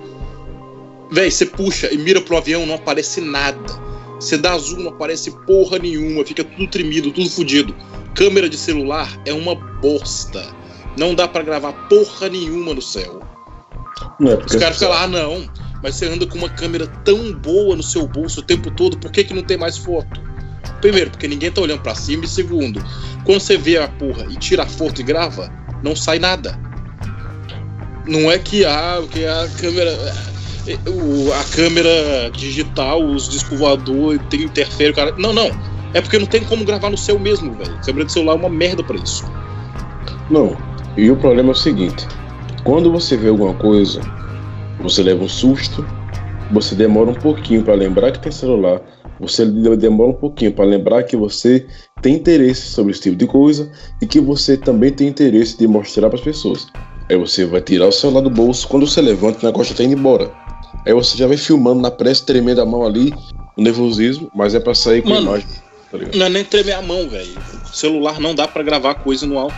Véi, 1.11 1.31
você 1.31 1.47
puxa 1.47 1.93
e 1.93 1.97
mira 1.97 2.21
pro 2.21 2.37
avião, 2.37 2.67
não 2.67 2.75
aparece 2.75 3.21
nada. 3.21 3.89
Você 4.19 4.37
dá 4.37 4.59
zoom, 4.59 4.83
não 4.83 4.91
aparece 4.91 5.31
porra 5.47 5.79
nenhuma, 5.79 6.25
fica 6.25 6.43
tudo 6.43 6.67
tremido, 6.67 7.13
tudo 7.13 7.31
fodido. 7.31 7.75
Câmera 8.15 8.49
de 8.49 8.57
celular 8.57 9.21
é 9.25 9.33
uma 9.33 9.55
bosta. 9.55 10.45
Não 10.99 11.15
dá 11.15 11.29
para 11.29 11.45
gravar 11.45 11.73
porra 11.89 12.29
nenhuma 12.29 12.75
no 12.75 12.83
céu. 12.83 13.23
Não 14.19 14.33
é 14.33 14.37
Os 14.37 14.57
caras 14.57 14.77
ficam 14.77 14.91
lá, 14.91 15.05
ah, 15.05 15.07
não. 15.07 15.49
Mas 15.83 15.95
você 15.95 16.07
anda 16.07 16.27
com 16.27 16.37
uma 16.37 16.49
câmera 16.49 16.87
tão 17.05 17.33
boa 17.33 17.77
no 17.77 17.83
seu 17.83 18.07
bolso 18.09 18.41
o 18.41 18.43
tempo 18.43 18.71
todo, 18.73 18.99
por 18.99 19.13
que, 19.13 19.23
que 19.23 19.35
não 19.35 19.45
tem 19.45 19.57
mais 19.57 19.79
foto? 19.79 20.21
Primeiro, 20.81 21.11
porque 21.11 21.27
ninguém 21.29 21.51
tá 21.51 21.61
olhando 21.61 21.81
pra 21.81 21.95
cima. 21.95 22.25
E 22.25 22.29
segundo, 22.29 22.83
quando 23.25 23.41
você 23.41 23.57
vê 23.57 23.79
a 23.79 23.89
porra 23.89 24.27
e 24.29 24.37
tira 24.37 24.63
a 24.63 24.67
foto 24.67 25.01
e 25.01 25.05
grava, 25.05 25.51
não 25.83 25.95
sai 25.97 26.19
nada. 26.19 26.59
Não 28.07 28.31
é 28.31 28.39
que 28.39 28.65
a, 28.65 29.03
que 29.11 29.25
a 29.25 29.49
câmera. 29.61 29.91
é, 30.67 30.79
o- 30.89 31.33
A 31.33 31.45
câmera 31.45 32.31
digital, 32.33 33.03
os 33.05 33.29
discos 33.29 33.59
voadores, 33.59 34.21
tem 34.31 34.43
interfere, 34.43 34.93
cara. 34.93 35.15
Não, 35.19 35.33
não. 35.33 35.51
É 35.95 36.01
porque 36.01 36.19
não 36.19 36.27
tem 36.27 36.43
como 36.45 36.65
gravar 36.65 36.91
no 36.91 36.99
seu 36.99 37.19
mesmo, 37.19 37.53
velho. 37.55 37.79
Câmera 37.85 38.05
de 38.07 38.13
celular 38.13 38.35
é 38.35 38.37
uma 38.37 38.49
merda 38.51 38.83
pra 38.83 38.97
isso. 38.97 39.25
Não. 40.31 40.57
E 40.97 41.11
o 41.11 41.17
problema 41.17 41.51
é 41.51 41.53
o 41.53 41.55
seguinte: 41.55 42.07
quando 42.65 42.91
você 42.91 43.17
vê 43.17 43.29
alguma 43.29 43.55
coisa, 43.55 44.01
você 44.81 45.03
leva 45.03 45.25
um 45.25 45.29
susto, 45.29 45.85
você 46.51 46.75
demora 46.75 47.11
um 47.11 47.15
pouquinho 47.15 47.63
para 47.63 47.75
lembrar 47.75 48.13
que 48.13 48.19
tem 48.21 48.33
celular, 48.33 48.81
você 49.19 49.45
demora 49.45 50.11
um 50.11 50.15
pouquinho 50.15 50.53
para 50.53 50.65
lembrar 50.65 51.03
que 51.03 51.17
você 51.17 51.67
tem 52.01 52.15
interesse 52.15 52.69
sobre 52.69 52.93
esse 52.93 53.03
tipo 53.03 53.17
de 53.17 53.27
coisa 53.27 53.71
e 54.01 54.07
que 54.07 54.21
você 54.21 54.57
também 54.57 54.93
tem 54.93 55.09
interesse 55.09 55.59
de 55.59 55.67
mostrar 55.67 56.09
para 56.09 56.19
as 56.19 56.25
pessoas. 56.25 56.67
Aí 57.11 57.17
você 57.17 57.45
vai 57.45 57.61
tirar 57.61 57.87
o 57.87 57.93
celular 57.93 58.21
do 58.21 58.31
bolso, 58.31 58.69
quando 58.69 58.87
você 58.87 59.01
levanta, 59.01 59.41
o 59.43 59.47
negócio 59.47 59.73
já 59.73 59.79
tá 59.79 59.85
indo 59.85 59.99
embora. 59.99 60.31
Aí 60.87 60.93
você 60.93 61.17
já 61.17 61.27
vai 61.27 61.37
filmando 61.37 61.81
na 61.81 61.91
pressa, 61.91 62.25
tremendo 62.25 62.61
a 62.61 62.67
mão 62.67 62.85
ali, 62.85 63.13
o 63.57 63.63
nervosismo, 63.63 64.31
mas 64.35 64.55
é 64.55 64.61
para 64.61 64.75
sair 64.75 65.03
com 65.03 65.09
a 65.09 65.15
Mano, 65.15 65.27
imagem. 65.29 65.49
Tá? 65.91 65.99
Não 66.15 66.27
é 66.27 66.29
nem 66.29 66.45
tremer 66.45 66.73
a 66.75 66.83
mão, 66.83 67.09
velho. 67.09 67.33
Celular 67.73 68.21
não 68.21 68.35
dá 68.35 68.47
pra 68.47 68.63
gravar 68.63 68.95
coisa 68.97 69.27
no 69.27 69.39
alto. 69.39 69.57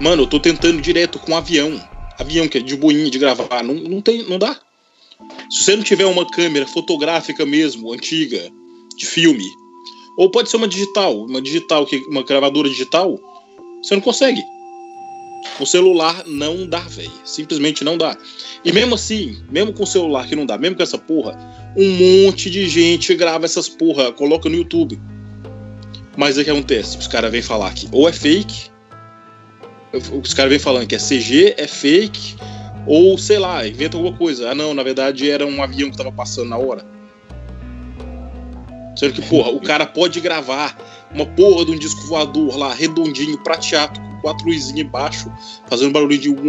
Mano, 0.00 0.22
eu 0.22 0.26
tô 0.26 0.38
tentando 0.38 0.80
direto 0.80 1.18
com 1.18 1.36
avião. 1.36 1.80
Avião 2.18 2.48
que 2.48 2.58
é 2.58 2.60
de 2.60 2.76
boinha 2.76 3.10
de 3.10 3.18
gravar. 3.18 3.62
Não, 3.62 3.74
não 3.74 4.00
tem, 4.00 4.22
não 4.28 4.38
dá. 4.38 4.56
Se 5.50 5.64
você 5.64 5.76
não 5.76 5.82
tiver 5.82 6.06
uma 6.06 6.28
câmera 6.28 6.66
fotográfica 6.66 7.46
mesmo, 7.46 7.92
antiga, 7.92 8.50
de 8.96 9.06
filme, 9.06 9.44
ou 10.16 10.30
pode 10.30 10.50
ser 10.50 10.56
uma 10.56 10.68
digital, 10.68 11.24
uma 11.24 11.40
digital, 11.40 11.86
uma 12.08 12.22
gravadora 12.22 12.68
digital, 12.68 13.18
você 13.82 13.94
não 13.94 14.00
consegue. 14.00 14.42
O 15.60 15.66
celular 15.66 16.24
não 16.26 16.66
dá, 16.66 16.80
velho. 16.80 17.12
Simplesmente 17.24 17.84
não 17.84 17.96
dá. 17.96 18.16
E 18.64 18.72
mesmo 18.72 18.94
assim, 18.94 19.36
mesmo 19.50 19.72
com 19.72 19.84
o 19.84 19.86
celular 19.86 20.26
que 20.26 20.34
não 20.34 20.44
dá, 20.44 20.58
mesmo 20.58 20.76
com 20.76 20.82
essa 20.82 20.98
porra, 20.98 21.36
um 21.76 22.24
monte 22.24 22.50
de 22.50 22.68
gente 22.68 23.14
grava 23.14 23.44
essas 23.44 23.68
porra, 23.68 24.12
coloca 24.12 24.48
no 24.48 24.56
YouTube. 24.56 24.98
Mas 26.16 26.36
aí 26.36 26.42
o 26.42 26.44
que 26.44 26.50
acontece? 26.50 26.98
Os 26.98 27.06
caras 27.06 27.30
vêm 27.30 27.42
falar 27.42 27.72
que 27.74 27.86
ou 27.92 28.08
é 28.08 28.12
fake, 28.12 28.70
os 30.22 30.34
caras 30.34 30.50
vêm 30.50 30.58
falando 30.58 30.86
que 30.86 30.94
é 30.94 30.98
CG, 30.98 31.54
é 31.56 31.66
fake, 31.66 32.36
ou 32.86 33.18
sei 33.18 33.38
lá, 33.38 33.66
inventa 33.66 33.96
alguma 33.96 34.16
coisa. 34.16 34.50
Ah, 34.50 34.54
não, 34.54 34.72
na 34.72 34.82
verdade 34.82 35.30
era 35.30 35.46
um 35.46 35.62
avião 35.62 35.90
que 35.90 35.96
tava 35.96 36.12
passando 36.12 36.48
na 36.48 36.56
hora. 36.56 36.84
Sendo 38.96 39.12
que, 39.12 39.22
porra, 39.22 39.50
o 39.50 39.60
cara 39.60 39.84
pode 39.84 40.20
gravar 40.20 40.76
uma 41.12 41.26
porra 41.26 41.64
de 41.66 41.72
um 41.72 41.78
disco 41.78 42.00
voador 42.06 42.56
lá, 42.56 42.72
redondinho, 42.72 43.38
prateado, 43.42 44.00
com 44.00 44.20
quatro 44.22 44.46
luzinhas 44.46 44.78
embaixo, 44.78 45.30
fazendo 45.68 45.92
barulho 45.92 46.16
de 46.16 46.30
won, 46.30 46.36
won, 46.36 46.44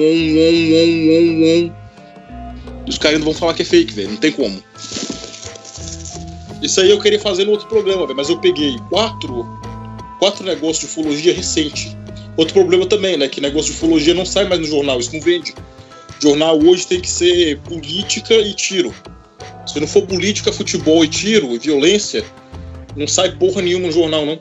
won, 0.72 1.42
won. 1.42 1.88
E 2.86 2.90
os 2.90 2.98
caras 2.98 3.16
ainda 3.16 3.26
vão 3.26 3.34
falar 3.34 3.54
que 3.54 3.64
é 3.64 3.66
fake, 3.66 3.94
velho. 3.94 4.12
Não 4.12 4.18
tem 4.18 4.32
como. 4.32 4.64
Isso 6.62 6.82
aí 6.82 6.90
eu 6.90 7.00
queria 7.00 7.20
fazer 7.20 7.46
no 7.46 7.52
outro 7.52 7.68
programa, 7.68 8.04
velho, 8.04 8.16
mas 8.16 8.30
eu 8.30 8.38
peguei 8.38 8.78
quatro, 8.90 9.46
quatro 10.20 10.46
negócios 10.46 10.80
de 10.80 10.86
ufologia 10.86 11.34
recente. 11.34 11.96
Outro 12.38 12.54
problema 12.54 12.86
também, 12.86 13.18
né? 13.18 13.28
Que 13.28 13.42
negócio 13.42 13.72
de 13.72 13.78
ufologia 13.78 14.14
não 14.14 14.26
sai 14.26 14.48
mais 14.48 14.62
no 14.62 14.68
jornal, 14.68 15.00
isso 15.00 15.14
não 15.14 15.22
vende. 15.22 15.54
Jornal 16.20 16.60
hoje 16.60 16.88
tem 16.88 17.00
que 17.00 17.10
ser 17.10 17.60
política 17.60 18.34
e 18.34 18.54
tiro. 18.54 18.94
Se 19.66 19.80
não 19.80 19.88
for 19.88 20.06
política, 20.08 20.52
futebol 20.52 21.04
e 21.04 21.08
tiro 21.08 21.54
e 21.54 21.60
violência, 21.60 22.26
não 22.96 23.08
sai 23.08 23.36
porra 23.36 23.62
nenhuma 23.62 23.88
no 23.88 23.94
jornal, 23.94 24.26
não. 24.26 24.40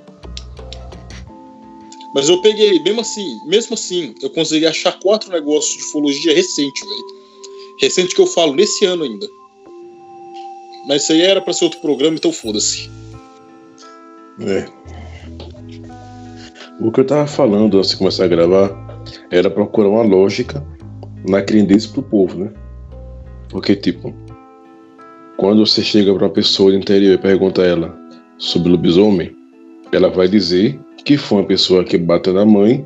Mas 2.15 2.29
eu 2.31 2.41
peguei, 2.41 2.83
mesmo 2.83 3.03
assim, 3.03 3.39
mesmo 3.47 3.75
assim, 3.75 4.15
eu 4.23 4.31
consegui 4.31 4.67
achar 4.67 4.99
quatro 5.01 5.31
negócios 5.31 5.77
de 5.77 5.83
ufologia 5.83 6.35
recente, 6.35 6.81
velho. 6.81 7.17
Recente 7.79 8.15
que 8.15 8.21
eu 8.21 8.27
falo, 8.27 8.55
nesse 8.55 8.87
ano 8.87 9.05
ainda. 9.05 9.29
Mas 10.89 11.03
isso 11.03 11.13
aí 11.13 11.21
era 11.21 11.43
pra 11.43 11.53
ser 11.53 11.65
outro 11.65 11.81
programa, 11.81 12.17
então 12.17 12.33
foda-se. 12.33 12.89
É. 14.41 14.67
O 16.81 16.91
que 16.91 17.01
eu 17.01 17.07
tava 17.07 17.27
falando 17.27 17.79
antes 17.79 17.91
de 17.91 17.97
começar 17.97 18.25
a 18.25 18.29
gravar 18.29 18.71
era 19.31 19.51
procurar 19.51 19.89
uma 19.89 20.03
lógica 20.03 20.65
na 21.29 21.43
crendice 21.43 21.89
pro 21.89 22.03
povo, 22.03 22.45
né? 22.45 22.53
Porque, 23.49 23.77
tipo, 23.77 24.15
quando 25.37 25.67
você 25.67 25.83
chega 25.83 26.15
pra 26.15 26.25
uma 26.27 26.33
pessoa 26.33 26.71
do 26.71 26.79
interior 26.79 27.15
e 27.15 27.19
pergunta 27.19 27.63
a 27.63 27.67
ela 27.67 27.99
sobre 28.39 28.71
lobisomem, 28.71 29.35
ela 29.93 30.09
vai 30.09 30.29
dizer 30.29 30.79
que 31.05 31.17
foi 31.17 31.39
uma 31.39 31.47
pessoa 31.47 31.85
que 31.85 31.97
bateu 31.99 32.33
na 32.33 32.45
mãe, 32.45 32.85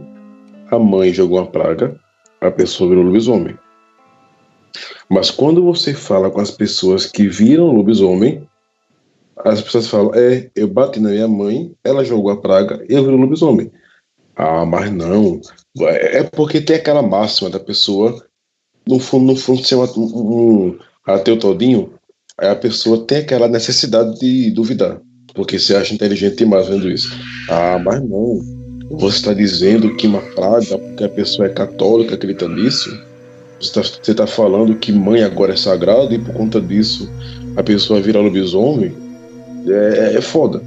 a 0.70 0.78
mãe 0.78 1.12
jogou 1.12 1.38
uma 1.38 1.46
praga, 1.46 1.98
a 2.40 2.50
pessoa 2.50 2.90
virou 2.90 3.04
lobisomem. 3.04 3.56
Mas 5.08 5.30
quando 5.30 5.64
você 5.64 5.94
fala 5.94 6.30
com 6.30 6.40
as 6.40 6.50
pessoas 6.50 7.06
que 7.06 7.28
viram 7.28 7.72
lobisomem, 7.72 8.46
as 9.38 9.60
pessoas 9.60 9.88
falam: 9.88 10.12
É, 10.14 10.50
eu 10.54 10.68
bati 10.68 11.00
na 11.00 11.10
minha 11.10 11.28
mãe, 11.28 11.74
ela 11.82 12.04
jogou 12.04 12.30
a 12.30 12.40
praga 12.40 12.84
e 12.88 12.94
eu 12.94 13.02
virei 13.02 13.18
lobisomem. 13.18 13.70
Ah, 14.36 14.64
mas 14.64 14.90
não. 14.92 15.40
É 15.80 16.22
porque 16.22 16.60
tem 16.60 16.76
aquela 16.76 17.02
máxima 17.02 17.50
da 17.50 17.58
pessoa, 17.58 18.24
no 18.86 18.98
fundo, 18.98 19.26
no 19.26 19.36
fundo, 19.36 19.64
ser 19.64 19.76
uma, 19.76 19.90
um, 19.96 20.76
ateu 21.06 21.38
todinho, 21.38 21.92
aí 22.38 22.48
a 22.48 22.56
pessoa 22.56 23.04
tem 23.04 23.18
aquela 23.18 23.48
necessidade 23.48 24.18
de 24.18 24.50
duvidar. 24.50 25.00
Porque 25.34 25.58
você 25.58 25.76
acha 25.76 25.94
inteligente 25.94 26.38
demais 26.38 26.68
vendo 26.68 26.90
isso. 26.90 27.12
Ah, 27.48 27.78
mas 27.78 28.00
não. 28.02 28.40
Você 28.90 29.18
está 29.18 29.32
dizendo 29.32 29.94
que 29.96 30.06
uma 30.06 30.20
praga, 30.20 30.76
porque 30.76 31.04
a 31.04 31.08
pessoa 31.08 31.46
é 31.46 31.50
católica, 31.50 32.16
acredita 32.16 32.48
nisso? 32.48 32.90
Você 33.60 33.80
está 33.80 34.14
tá 34.14 34.26
falando 34.26 34.74
que 34.76 34.90
mãe 34.90 35.22
agora 35.22 35.52
é 35.52 35.56
sagrada 35.56 36.12
e 36.14 36.18
por 36.18 36.34
conta 36.34 36.60
disso 36.60 37.08
a 37.56 37.62
pessoa 37.62 38.00
vira 38.00 38.20
lobisomem? 38.20 38.92
É, 39.68 40.16
é 40.16 40.20
foda. 40.20 40.62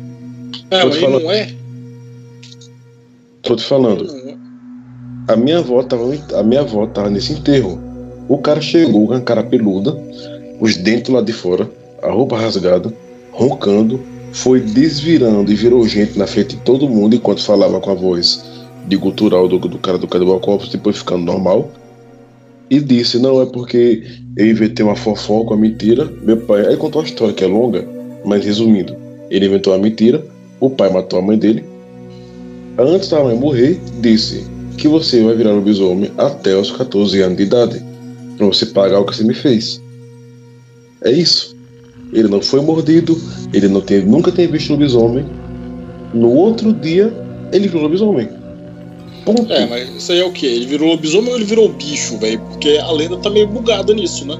Ah, 0.72 0.82
Tô 0.82 0.88
mas 0.88 0.98
falando. 0.98 1.24
não 1.24 1.32
é? 1.32 1.53
Tô 3.41 3.55
te 3.55 3.63
falando. 3.63 4.05
É. 4.29 4.36
A 5.27 5.36
minha 5.36 5.60
avó 5.60 5.84
tava, 5.84 6.03
a 6.36 6.43
minha 6.43 6.62
avó 6.62 6.86
tava 6.88 7.10
nesse 7.10 7.34
enterro. 7.34 7.93
O 8.34 8.40
cara 8.40 8.60
chegou 8.60 9.06
com 9.06 9.13
a 9.13 9.22
cara 9.22 9.44
peluda, 9.44 9.96
os 10.60 10.75
dentes 10.75 11.13
lá 11.13 11.22
de 11.22 11.32
fora, 11.32 11.70
a 12.02 12.10
roupa 12.10 12.36
rasgada, 12.36 12.92
roncando, 13.32 14.02
foi 14.32 14.60
desvirando 14.60 15.52
e 15.52 15.56
virou 15.56 15.88
gente 15.88 16.18
na 16.18 16.25
frente 16.25 16.56
de 16.56 16.63
todo 16.63 16.90
mundo 16.90 17.16
enquanto 17.16 17.44
falava 17.44 17.80
com 17.80 17.92
a 17.92 17.94
voz 17.94 18.44
de 18.88 18.98
gutural 18.98 19.48
do, 19.48 19.60
do 19.60 19.78
cara 19.78 20.00
do 20.00 20.08
Cadê 20.08 20.25
Copos, 20.25 20.70
depois 20.70 20.98
ficando 20.98 21.24
normal. 21.24 21.70
E 22.72 22.80
disse, 22.80 23.20
não, 23.20 23.40
é 23.40 23.46
porque 23.46 24.02
eu 24.36 24.48
inventei 24.48 24.84
uma 24.84 24.96
fofoca, 24.96 25.52
uma 25.52 25.58
mentira. 25.58 26.12
Meu 26.24 26.38
pai. 26.38 26.66
Aí 26.66 26.75
contou 26.75 27.04
a 27.04 27.06
história 27.06 27.36
que 27.36 27.44
é 27.44 27.48
longa, 27.48 27.88
mas 28.25 28.44
resumindo, 28.44 28.96
ele 29.30 29.46
inventou 29.46 29.74
uma 29.74 29.80
mentira, 29.80 30.25
o 30.60 30.72
pai 30.72 30.90
matou 30.92 31.20
a 31.20 31.22
mãe 31.22 31.38
dele. 31.38 31.63
Antes 32.80 33.10
da 33.10 33.24
mãe 33.24 33.38
morrer, 33.38 33.80
disse 34.02 34.44
que 34.75 34.88
você 34.88 35.22
vai 35.22 35.36
virar 35.36 35.52
lobisomem 35.52 36.10
até 36.18 36.58
os 36.58 36.72
14 36.72 37.22
anos 37.22 37.38
de 37.38 37.44
idade, 37.44 37.93
para 38.38 38.48
você 38.48 38.66
pagar 38.68 39.00
o 39.00 39.06
que 39.06 39.16
você 39.16 39.24
me 39.24 39.34
fez. 39.34 39.82
É 41.04 41.12
isso. 41.12 41.56
Ele 42.12 42.28
não 42.28 42.42
foi 42.42 42.62
mordido, 42.62 43.20
ele 43.52 43.68
não 43.68 43.82
teve, 43.82 44.08
nunca 44.08 44.32
teve 44.32 44.54
visto 44.54 44.72
lobisomem. 44.72 45.25
No 46.13 46.30
outro 46.30 46.72
dia, 46.72 47.12
ele 47.52 47.68
virou 47.68 47.84
lobisomem. 47.84 48.30
Ponto. 49.25 49.52
É, 49.52 49.66
mas 49.66 49.90
isso 49.90 50.12
aí 50.12 50.20
é 50.20 50.25
o 50.25 50.32
quê? 50.32 50.46
Ele 50.46 50.66
virou 50.66 50.90
lobisomem 50.90 51.30
ou 51.30 51.36
ele 51.36 51.46
virou 51.46 51.70
bicho, 51.70 52.18
velho? 52.18 52.40
Porque 52.40 52.78
a 52.78 52.92
lenda 52.92 53.18
tá 53.18 53.30
meio 53.30 53.48
bugada 53.48 53.94
nisso, 53.94 54.25
né? 54.25 54.38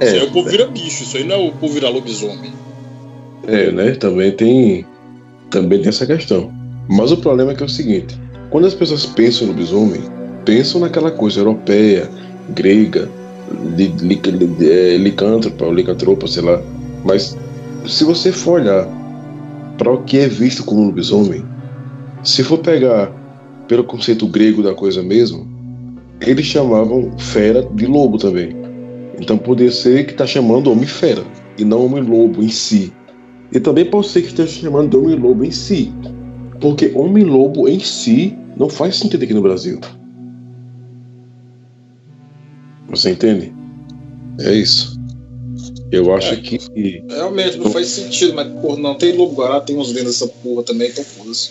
isso 0.00 0.14
aí 0.14 0.22
o 0.24 0.30
povo 0.30 0.48
vira 0.48 0.66
bicho, 0.66 1.04
isso 1.04 1.16
aí 1.16 1.24
não 1.24 1.36
é 1.36 1.38
o 1.48 1.52
povo 1.52 1.74
virar 1.74 1.88
lobisomem. 1.88 2.52
É, 3.46 3.70
né? 3.70 3.92
Também 3.94 4.32
tem, 4.32 4.86
também 5.50 5.80
tem 5.80 5.88
essa 5.88 6.06
questão. 6.06 6.52
Mas 6.88 7.10
o 7.12 7.16
problema 7.16 7.52
é 7.52 7.54
que 7.54 7.62
é 7.62 7.66
o 7.66 7.68
seguinte: 7.68 8.18
quando 8.50 8.66
as 8.66 8.74
pessoas 8.74 9.06
pensam 9.06 9.46
no 9.46 9.52
lobisomem, 9.52 10.02
pensam 10.44 10.80
naquela 10.80 11.10
coisa 11.10 11.40
europeia, 11.40 12.08
grega, 12.50 13.08
li, 13.76 13.88
li, 14.00 14.20
li, 14.24 14.70
é, 14.70 14.96
licântropa 14.96 15.64
ou 15.64 15.72
licantropa, 15.72 16.26
sei 16.26 16.42
lá. 16.42 16.60
Mas 17.04 17.36
se 17.86 18.04
você 18.04 18.32
for 18.32 18.60
olhar 18.60 18.88
para 19.78 19.92
o 19.92 20.02
que 20.02 20.18
é 20.18 20.28
visto 20.28 20.64
como 20.64 20.84
lobisomem, 20.84 21.44
se 22.22 22.42
for 22.42 22.58
pegar 22.58 23.12
pelo 23.68 23.84
conceito 23.84 24.26
grego 24.26 24.62
da 24.62 24.74
coisa 24.74 25.02
mesmo, 25.02 25.46
eles 26.20 26.46
chamavam 26.46 27.16
fera 27.18 27.62
de 27.62 27.86
lobo 27.86 28.18
também. 28.18 28.56
Então 29.20 29.38
poderia 29.38 29.72
ser 29.72 30.06
que 30.06 30.12
está 30.12 30.26
chamando 30.26 30.70
homem 30.70 30.86
fera 30.86 31.24
e 31.58 31.64
não 31.64 31.86
homem 31.86 32.02
lobo 32.02 32.42
em 32.42 32.48
si. 32.48 32.92
E 33.52 33.60
também 33.60 33.84
pode 33.84 34.08
ser 34.08 34.22
que 34.22 34.28
esteja 34.28 34.60
chamando 34.60 34.98
homem-lobo 34.98 35.44
em 35.44 35.50
si. 35.50 35.92
Porque 36.60 36.92
homem-lobo 36.94 37.68
em 37.68 37.78
si 37.78 38.36
não 38.56 38.68
faz 38.68 38.96
sentido 38.96 39.22
aqui 39.22 39.34
no 39.34 39.42
Brasil. 39.42 39.78
Você 42.88 43.10
entende? 43.10 43.52
É 44.40 44.52
isso. 44.54 44.96
Eu 45.90 46.14
acho 46.14 46.34
É. 46.34 46.36
que. 46.36 46.58
Realmente, 47.08 47.58
não 47.58 47.70
faz 47.70 47.88
sentido, 47.88 48.34
mas, 48.34 48.48
porra, 48.60 48.78
não 48.78 48.94
tem 48.94 49.16
lobo 49.16 49.34
guará, 49.34 49.60
tem 49.60 49.76
uns 49.76 49.92
dentro 49.92 50.08
dessa 50.08 50.26
porra 50.26 50.62
também, 50.62 50.90
então 50.90 51.04
foda-se. 51.04 51.50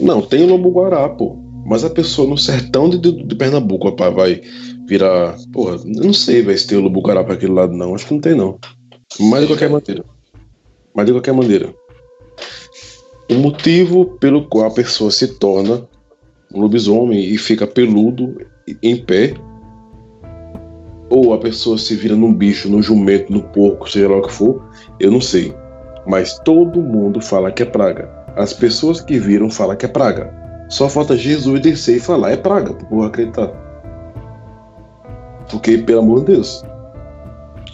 Não, 0.00 0.20
tem 0.22 0.44
o 0.44 0.48
lobo 0.48 0.70
guará, 0.70 1.08
pô. 1.08 1.36
Mas 1.66 1.84
a 1.84 1.90
pessoa 1.90 2.28
no 2.28 2.38
sertão 2.38 2.88
de, 2.88 2.98
de, 2.98 3.24
de 3.24 3.34
Pernambuco, 3.34 3.88
rapaz, 3.88 4.14
vai 4.14 4.40
virar. 4.86 5.36
Porra, 5.52 5.76
eu 5.76 6.02
não 6.04 6.12
sei, 6.12 6.42
velho, 6.42 6.58
se 6.58 6.66
tem 6.66 6.78
o 6.78 6.82
lobo 6.82 7.00
guará 7.00 7.22
pra 7.22 7.34
aquele 7.34 7.52
lado, 7.52 7.72
não. 7.72 7.94
Acho 7.94 8.06
que 8.06 8.14
não 8.14 8.20
tem, 8.20 8.34
não. 8.34 8.58
Mas 9.20 9.42
de 9.42 9.46
qualquer 9.48 9.70
maneira. 9.70 10.04
Mas 10.94 11.06
de 11.06 11.12
qualquer 11.12 11.32
maneira. 11.34 11.74
O 13.30 13.34
motivo 13.34 14.16
pelo 14.18 14.46
qual 14.48 14.66
a 14.66 14.70
pessoa 14.70 15.10
se 15.10 15.28
torna 15.38 15.86
um 16.54 16.60
lobisomem 16.60 17.20
e 17.20 17.36
fica 17.36 17.66
peludo 17.66 18.38
em 18.82 18.96
pé, 18.96 19.34
ou 21.10 21.32
a 21.32 21.38
pessoa 21.38 21.78
se 21.78 21.94
vira 21.94 22.14
num 22.14 22.32
bicho, 22.34 22.68
num 22.68 22.82
jumento, 22.82 23.32
no 23.32 23.42
porco, 23.42 23.90
seja 23.90 24.08
lá 24.08 24.16
o 24.18 24.22
que 24.22 24.32
for, 24.32 24.62
eu 25.00 25.10
não 25.10 25.20
sei. 25.20 25.54
Mas 26.06 26.38
todo 26.40 26.80
mundo 26.82 27.20
fala 27.20 27.50
que 27.52 27.62
é 27.62 27.66
praga. 27.66 28.08
As 28.36 28.52
pessoas 28.52 29.00
que 29.00 29.18
viram 29.18 29.50
falam 29.50 29.76
que 29.76 29.84
é 29.86 29.88
praga. 29.88 30.32
Só 30.68 30.88
falta 30.88 31.16
Jesus 31.16 31.60
descer 31.60 31.96
e 31.96 32.00
falar, 32.00 32.32
é 32.32 32.36
praga, 32.36 32.72
pro 32.74 32.86
povo 32.86 33.04
acreditar. 33.04 33.50
Porque, 35.50 35.78
pelo 35.78 36.00
amor 36.00 36.20
de 36.20 36.34
Deus. 36.34 36.62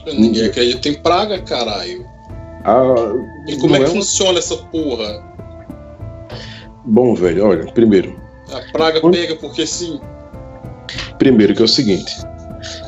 Ninguém 0.07 0.47
acredita 0.47 0.89
em 0.89 0.95
praga, 0.95 1.41
caralho. 1.43 2.05
A... 2.65 2.85
E 3.49 3.57
como 3.59 3.75
é 3.77 3.81
que 3.81 3.85
uma- 3.87 3.95
funciona 3.95 4.39
essa 4.39 4.57
porra? 4.57 5.23
Bom, 6.87 7.15
velho, 7.15 7.47
olha, 7.47 7.65
primeiro, 7.73 8.15
A 8.53 8.61
praga 8.73 9.01
Quando- 9.01 9.15
pega 9.15 9.35
porque 9.37 9.67
sim. 9.67 9.99
Primeiro 11.19 11.55
que 11.55 11.63
é 11.63 11.65
o 11.65 11.69
seguinte, 11.69 12.13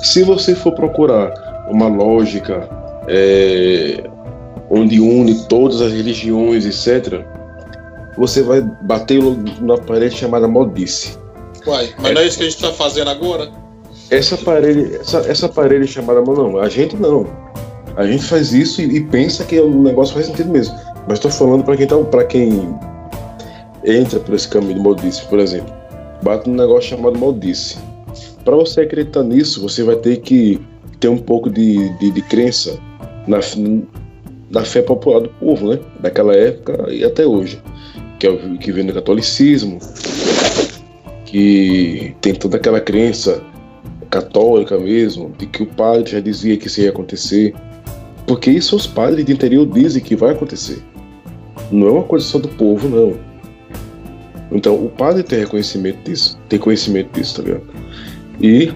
se 0.03 0.23
você 0.23 0.55
for 0.55 0.73
procurar 0.73 1.33
uma 1.71 1.89
lógica 1.89 2.69
é, 3.09 4.03
onde 4.71 5.01
une 5.01 5.35
todas 5.49 5.81
as 5.81 5.93
religiões, 5.93 6.65
etc., 6.65 7.23
você 8.17 8.43
vai 8.43 8.63
bater 8.83 9.21
na 9.61 9.77
parede 9.77 10.17
chamada 10.17 10.49
modice. 10.49 11.19
Uai, 11.67 11.93
mas 11.99 12.15
não 12.15 12.21
é 12.21 12.27
isso 12.27 12.39
que 12.39 12.45
a 12.45 12.49
gente 12.49 12.61
tá 12.61 12.73
fazendo 12.73 13.11
agora? 13.11 13.51
Essa 14.11 14.37
parede, 14.37 14.97
essa, 14.97 15.19
essa 15.19 15.49
parede 15.49 15.87
chamada 15.87 16.23
não, 16.23 16.59
a 16.59 16.69
gente 16.69 16.97
não. 16.97 17.27
A 17.97 18.07
gente 18.07 18.25
faz 18.25 18.53
isso 18.53 18.81
e, 18.81 18.97
e 18.97 19.05
pensa 19.05 19.45
que 19.45 19.59
o 19.59 19.83
negócio 19.83 20.15
faz 20.15 20.27
sentido 20.27 20.51
mesmo. 20.51 20.75
Mas 21.09 21.19
estou 21.19 21.31
falando 21.31 21.65
para 21.65 21.77
quem 21.77 21.87
tá, 21.87 22.25
quem 22.25 22.79
entra 23.85 24.21
por 24.21 24.35
esse 24.35 24.49
caminho 24.49 24.75
de 24.75 24.81
maldice, 24.81 25.25
por 25.27 25.39
exemplo, 25.39 25.73
bate 26.23 26.49
num 26.49 26.57
negócio 26.57 26.91
chamado 26.91 27.19
maldice. 27.19 27.79
Para 28.47 28.55
você 28.55 28.83
acreditar 28.83 29.25
nisso, 29.25 29.61
você 29.61 29.83
vai 29.83 29.97
ter 29.97 30.19
que 30.19 30.61
ter 31.01 31.09
um 31.09 31.19
pouco 31.19 31.51
de, 31.51 31.89
de, 31.99 32.13
de 32.13 32.23
crença 32.23 32.79
na, 33.27 33.41
na 34.49 34.65
fé 34.65 34.81
popular 34.81 35.21
do 35.21 35.29
povo, 35.31 35.71
né? 35.71 35.81
Daquela 35.99 36.33
época 36.33 36.87
e 36.93 37.05
até 37.05 37.27
hoje, 37.27 37.61
que 38.21 38.27
é 38.29 38.31
o 38.31 38.57
que 38.57 38.71
vem 38.71 38.87
do 38.87 38.95
catolicismo, 38.95 39.81
que 41.25 42.15
tem 42.21 42.37
toda 42.37 42.57
aquela 42.57 42.81
crença 42.81 43.43
católica 44.11 44.79
mesmo, 44.79 45.33
de 45.37 45.47
que 45.47 45.65
o 45.65 45.67
padre 45.67 46.13
já 46.13 46.21
dizia 46.21 46.57
que 46.57 46.69
isso 46.69 46.81
ia 46.81 46.91
acontecer. 46.91 47.53
Porque 48.29 48.49
isso 48.49 48.77
os 48.77 48.87
padres 48.87 49.25
de 49.25 49.33
interior 49.33 49.67
dizem 49.67 50.01
que 50.01 50.15
vai 50.15 50.31
acontecer. 50.31 50.79
Não 51.73 51.89
é 51.89 51.91
uma 51.91 52.05
coisa 52.05 52.25
só 52.25 52.39
do 52.39 52.49
povo, 52.51 52.89
não. 52.89 53.17
Então 54.53 54.77
o 54.77 54.89
padre 54.89 55.25
tem 55.25 55.41
reconhecimento 55.41 55.99
disso, 56.09 56.39
tem 56.49 56.61
conhecimento 56.61 57.13
disso, 57.13 57.43
tá 57.43 57.43
ligado? 57.43 57.87
E 58.41 58.73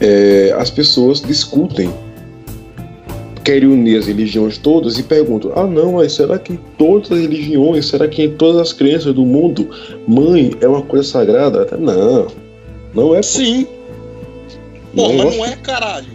é, 0.00 0.54
as 0.58 0.70
pessoas 0.70 1.20
discutem, 1.20 1.90
querem 3.44 3.68
unir 3.68 3.98
as 3.98 4.06
religiões 4.06 4.58
todas 4.58 4.98
e 4.98 5.02
perguntam: 5.02 5.52
ah, 5.54 5.66
não, 5.66 5.92
mas 5.92 6.12
será 6.12 6.38
que 6.38 6.58
todas 6.76 7.12
as 7.12 7.20
religiões, 7.20 7.86
será 7.86 8.08
que 8.08 8.22
em 8.22 8.30
todas 8.32 8.60
as 8.60 8.72
crenças 8.72 9.14
do 9.14 9.24
mundo, 9.24 9.68
mãe 10.06 10.52
é 10.60 10.68
uma 10.68 10.82
coisa 10.82 11.08
sagrada? 11.08 11.68
Não, 11.78 12.26
não 12.94 13.14
é. 13.14 13.22
Sim. 13.22 13.66
Pô, 14.94 15.08
Não, 15.08 15.24
mas 15.24 15.36
não 15.36 15.44
é 15.44 15.56
caralho. 15.56 16.14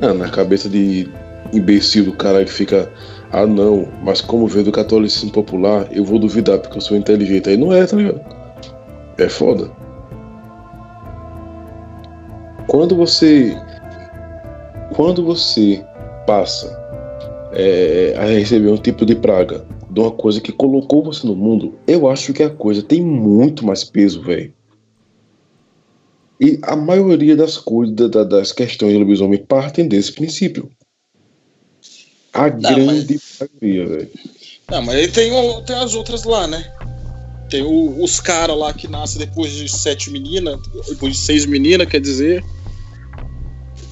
Ah, 0.00 0.14
na 0.14 0.28
cabeça 0.28 0.68
de 0.68 1.08
imbecil 1.52 2.04
do 2.04 2.12
cara 2.12 2.44
que 2.44 2.50
fica. 2.50 2.90
Ah, 3.30 3.46
não, 3.46 3.88
mas 4.02 4.20
como 4.20 4.46
vem 4.46 4.62
do 4.62 4.72
catolicismo 4.72 5.30
popular, 5.30 5.86
eu 5.90 6.04
vou 6.04 6.18
duvidar 6.18 6.58
porque 6.58 6.76
eu 6.76 6.82
sou 6.82 6.96
inteligente. 6.96 7.48
Aí 7.48 7.56
não 7.56 7.72
é, 7.72 7.86
tá 7.86 7.96
ligado? 7.96 8.20
É 9.16 9.28
foda. 9.28 9.70
Quando 12.72 12.96
você. 12.96 13.54
Quando 14.96 15.22
você 15.22 15.84
passa 16.26 16.74
é, 17.52 18.14
a 18.16 18.24
receber 18.24 18.70
um 18.70 18.78
tipo 18.78 19.04
de 19.04 19.14
praga 19.14 19.66
de 19.90 20.00
uma 20.00 20.10
coisa 20.10 20.40
que 20.40 20.50
colocou 20.50 21.04
você 21.04 21.26
no 21.26 21.36
mundo, 21.36 21.78
eu 21.86 22.08
acho 22.08 22.32
que 22.32 22.42
a 22.42 22.48
coisa 22.48 22.82
tem 22.82 23.02
muito 23.02 23.62
mais 23.66 23.84
peso, 23.84 24.22
velho. 24.22 24.54
E 26.40 26.58
a 26.62 26.74
maioria 26.74 27.36
das 27.36 27.58
coisas, 27.58 27.94
da- 27.94 28.08
da- 28.08 28.24
das 28.24 28.52
questões 28.52 28.94
do 28.94 29.00
lobisomem 29.00 29.44
partem 29.44 29.86
desse 29.86 30.10
princípio. 30.12 30.70
A 32.32 32.48
grande 32.48 33.20
maioria, 33.38 33.86
velho. 33.86 34.10
Não, 34.70 34.80
mas 34.80 34.94
ele 34.96 35.12
tem, 35.12 35.30
tem 35.64 35.76
as 35.76 35.94
outras 35.94 36.24
lá, 36.24 36.46
né? 36.46 36.64
Tem 37.50 37.62
o- 37.62 38.02
os 38.02 38.18
caras 38.18 38.56
lá 38.56 38.72
que 38.72 38.88
nascem 38.88 39.18
depois 39.18 39.52
de 39.52 39.68
sete 39.68 40.10
meninas, 40.10 40.58
depois 40.88 41.12
de 41.12 41.18
seis 41.18 41.44
meninas, 41.44 41.86
quer 41.86 42.00
dizer. 42.00 42.42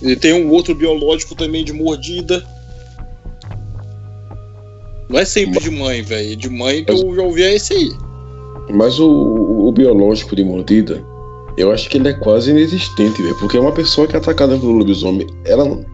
E 0.02 0.16
tem 0.16 0.32
um 0.32 0.50
outro 0.50 0.74
biológico 0.74 1.34
também 1.34 1.64
de 1.64 1.72
mordida. 1.72 2.42
Não 5.08 5.18
é 5.18 5.24
sempre 5.24 5.60
de 5.60 5.70
mãe, 5.70 6.02
velho. 6.02 6.36
De 6.36 6.48
mãe 6.48 6.84
que 6.84 6.92
eu 6.92 7.14
já 7.14 7.22
ouvi 7.22 7.42
é 7.42 7.54
esse 7.54 7.72
aí. 7.74 7.90
Mas 8.72 8.98
o, 9.00 9.08
o- 9.10 9.72
biológico 9.72 10.34
de 10.36 10.44
mordida, 10.44 11.02
eu 11.56 11.72
acho 11.72 11.88
que 11.88 11.98
ele 11.98 12.08
é 12.08 12.12
quase 12.12 12.50
inexistente, 12.50 13.20
velho. 13.20 13.34
Porque 13.38 13.58
uma 13.58 13.72
pessoa 13.72 14.06
que 14.06 14.14
é 14.14 14.18
atacada 14.18 14.56
pelo 14.56 14.72
lobisomem, 14.72 15.26
ela 15.44 15.84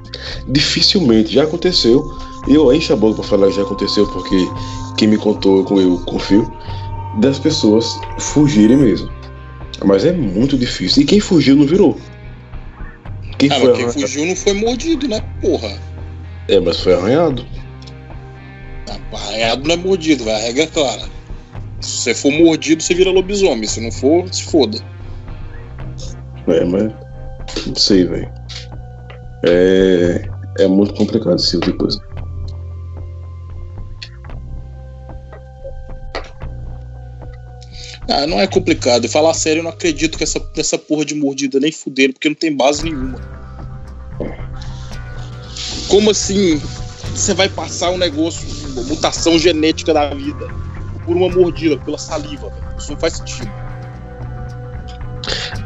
dificilmente 0.49 1.33
já 1.33 1.45
aconteceu. 1.45 2.05
E 2.49 2.55
eu 2.55 2.73
encho 2.73 2.93
a 2.93 2.97
boca 2.97 3.17
pra 3.17 3.25
falar 3.25 3.49
que 3.49 3.55
já 3.57 3.63
aconteceu, 3.63 4.07
porque 4.09 4.37
quem 4.97 5.09
me 5.09 5.17
contou, 5.17 5.65
com 5.65 5.81
eu 5.81 5.99
confio, 6.07 6.49
das 7.21 7.39
pessoas 7.39 7.99
fugirem 8.19 8.77
mesmo. 8.77 9.11
Mas 9.85 10.05
é 10.05 10.13
muito 10.13 10.57
difícil. 10.57 11.03
E 11.03 11.07
quem 11.07 11.19
fugiu 11.21 11.57
não 11.57 11.67
virou. 11.67 11.97
Quem 13.39 13.51
Ah, 13.51 13.61
foi 13.61 13.69
mas 13.69 13.77
quem 13.77 13.91
fugiu 13.91 14.27
não 14.27 14.37
foi 14.37 14.53
mordido, 14.55 15.09
né? 15.09 15.23
Porra. 15.41 15.79
É, 16.49 16.61
mas 16.61 16.81
foi 16.81 16.95
arranhado. 16.95 17.47
Arranhado 19.13 19.67
não 19.67 19.75
é 19.75 19.77
mordido, 19.77 20.25
vai. 20.25 20.35
A 20.35 20.39
regra 20.39 20.63
é 20.65 20.67
clara. 20.67 21.03
Se 21.81 21.91
você 21.99 22.15
for 22.15 22.33
mordido, 22.33 22.83
você 22.83 22.95
vira 22.95 23.11
lobisomem. 23.11 23.67
Se 23.67 23.81
não 23.81 23.93
for, 23.93 24.33
se 24.33 24.45
foda. 24.45 24.79
É, 26.49 26.65
mas. 26.65 26.93
Não 27.67 27.75
sei, 27.75 28.05
velho. 28.05 28.31
É. 29.45 30.29
É 30.59 30.67
muito 30.67 30.95
complicado 30.95 31.37
esse 31.37 31.51
tipo 31.51 31.67
de 31.67 31.73
coisa. 31.77 32.01
Ah, 38.09 38.27
não 38.27 38.41
é 38.41 38.47
complicado. 38.47 39.09
Falar 39.09 39.35
sério, 39.35 39.61
eu 39.61 39.65
não 39.65 39.71
acredito 39.71 40.17
que 40.17 40.25
essa, 40.25 40.41
nessa 40.57 40.79
porra 40.79 41.05
de 41.05 41.15
mordida 41.15 41.59
nem 41.59 41.73
fuderam, 41.73 42.13
porque 42.13 42.29
não 42.29 42.37
tem 42.37 42.55
base 42.55 42.85
nenhuma. 42.85 43.21
Como 45.89 46.11
assim 46.11 46.61
você 47.15 47.33
vai 47.33 47.49
passar 47.49 47.91
um 47.91 47.99
negócio, 47.99 48.47
uma 48.73 48.83
mutação 48.83 49.39
genética 49.39 49.93
da 49.93 50.11
vida 50.11 50.47
por 51.05 51.17
uma 51.17 51.29
mordida, 51.29 51.79
pela 51.79 51.97
saliva? 51.97 52.51
velho? 52.51 52.67
Isso 52.79 52.93
não 52.93 52.99
faz 52.99 53.15
sentido. 53.15 53.51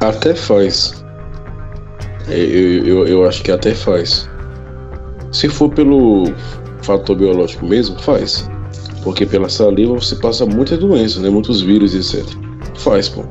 Até 0.01 0.35
faz. 0.35 1.05
Eu, 2.29 2.87
eu, 2.87 3.07
eu 3.09 3.29
acho 3.29 3.43
que 3.43 3.51
até 3.51 3.75
faz. 3.75 4.29
Se 5.33 5.49
for 5.49 5.71
pelo 5.71 6.25
fator 6.83 7.17
biológico 7.17 7.67
mesmo, 7.67 7.99
faz. 7.99 8.49
Porque 9.03 9.25
pela 9.25 9.49
saliva 9.49 9.95
você 9.95 10.17
passa 10.17 10.45
muitas 10.45 10.79
doenças, 10.79 11.23
né? 11.23 11.31
Muitos 11.31 11.63
vírus, 11.63 11.95
etc. 11.95 12.25
Faz, 12.77 13.09
pô. 13.09 13.23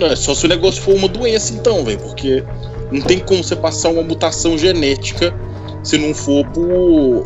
É 0.00 0.14
só 0.14 0.34
se 0.34 0.44
o 0.44 0.48
negócio 0.48 0.82
for 0.82 0.94
uma 0.94 1.08
doença, 1.08 1.54
então, 1.54 1.82
velho, 1.84 1.98
porque 2.00 2.44
não 2.92 3.00
tem 3.00 3.18
como 3.20 3.42
você 3.42 3.56
passar 3.56 3.88
uma 3.90 4.02
mutação 4.02 4.58
genética 4.58 5.34
se 5.82 5.96
não 5.96 6.12
for 6.14 6.44
por. 6.48 7.24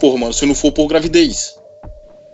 Porra, 0.00 0.18
mano, 0.18 0.32
se 0.32 0.46
não 0.46 0.54
for 0.54 0.72
por 0.72 0.86
gravidez. 0.88 1.56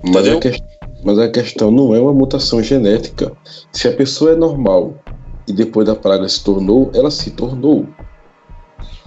Mas 0.04 0.28
a, 0.28 0.36
que- 0.38 0.62
mas 1.02 1.18
a 1.18 1.28
questão 1.28 1.70
não 1.72 1.94
é 1.94 1.98
uma 1.98 2.12
mutação 2.12 2.62
genética. 2.62 3.32
Se 3.72 3.88
a 3.88 3.92
pessoa 3.92 4.32
é 4.32 4.36
normal 4.36 4.94
e 5.48 5.52
depois 5.52 5.86
da 5.86 5.96
praga 5.96 6.28
se 6.28 6.44
tornou, 6.44 6.90
ela 6.94 7.10
se 7.10 7.30
tornou. 7.32 7.86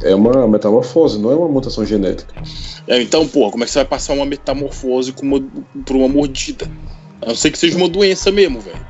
É 0.01 0.15
uma 0.15 0.47
metamorfose, 0.47 1.19
não 1.19 1.31
é 1.31 1.35
uma 1.35 1.47
mutação 1.47 1.85
genética. 1.85 2.33
É, 2.87 3.01
então, 3.01 3.27
porra, 3.27 3.51
como 3.51 3.63
é 3.63 3.65
que 3.65 3.71
você 3.71 3.79
vai 3.79 3.87
passar 3.87 4.13
uma 4.13 4.25
metamorfose 4.25 5.11
com 5.11 5.25
uma, 5.25 5.41
por 5.85 5.95
uma 5.95 6.07
mordida? 6.07 6.69
A 7.21 7.27
não 7.27 7.35
ser 7.35 7.51
que 7.51 7.57
seja 7.57 7.77
uma 7.77 7.89
doença 7.89 8.31
mesmo, 8.31 8.61
velho. 8.61 8.87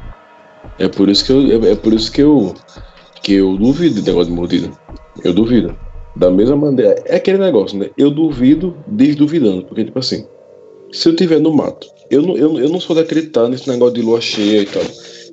É 0.77 0.87
por 0.87 1.09
isso 1.09 1.25
que 1.25 1.31
eu, 1.31 1.63
é, 1.63 1.71
é 1.71 1.75
por 1.75 1.93
isso 1.93 2.11
que 2.11 2.21
eu, 2.21 2.53
que 3.21 3.33
eu 3.33 3.57
duvido 3.57 4.01
do 4.01 4.05
negócio 4.05 4.29
de 4.29 4.35
mordida. 4.35 4.71
Eu 5.23 5.33
duvido. 5.33 5.75
Da 6.15 6.29
mesma 6.29 6.55
maneira, 6.55 6.95
é 7.05 7.15
aquele 7.15 7.37
negócio, 7.37 7.77
né? 7.77 7.89
Eu 7.97 8.11
duvido 8.11 8.75
desduvidando, 8.87 9.63
porque 9.63 9.85
tipo 9.85 9.99
assim, 9.99 10.25
se 10.91 11.07
eu 11.07 11.15
tiver 11.15 11.39
no 11.39 11.53
mato, 11.53 11.87
eu 12.09 12.21
não, 12.21 12.35
eu, 12.35 12.59
eu 12.59 12.69
não 12.69 12.79
sou 12.79 12.95
de 12.95 13.03
acreditar 13.03 13.47
nesse 13.47 13.69
negócio 13.69 13.95
de 13.95 14.01
lua 14.01 14.19
cheia 14.19 14.61
e 14.61 14.65
tal, 14.65 14.81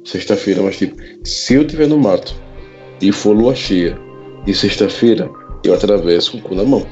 sexta-feira, 0.04 0.62
mas 0.62 0.76
tipo, 0.76 0.96
se 1.24 1.54
eu 1.54 1.66
tiver 1.66 1.88
no 1.88 1.98
mato 1.98 2.34
e 3.00 3.10
for 3.10 3.34
lua 3.34 3.54
cheia 3.54 3.98
e 4.46 4.54
sexta-feira, 4.54 5.30
eu 5.66 5.74
atravesso 5.74 6.32
com 6.32 6.38
o 6.38 6.42
cu 6.42 6.54
na 6.54 6.64
mão. 6.64 6.86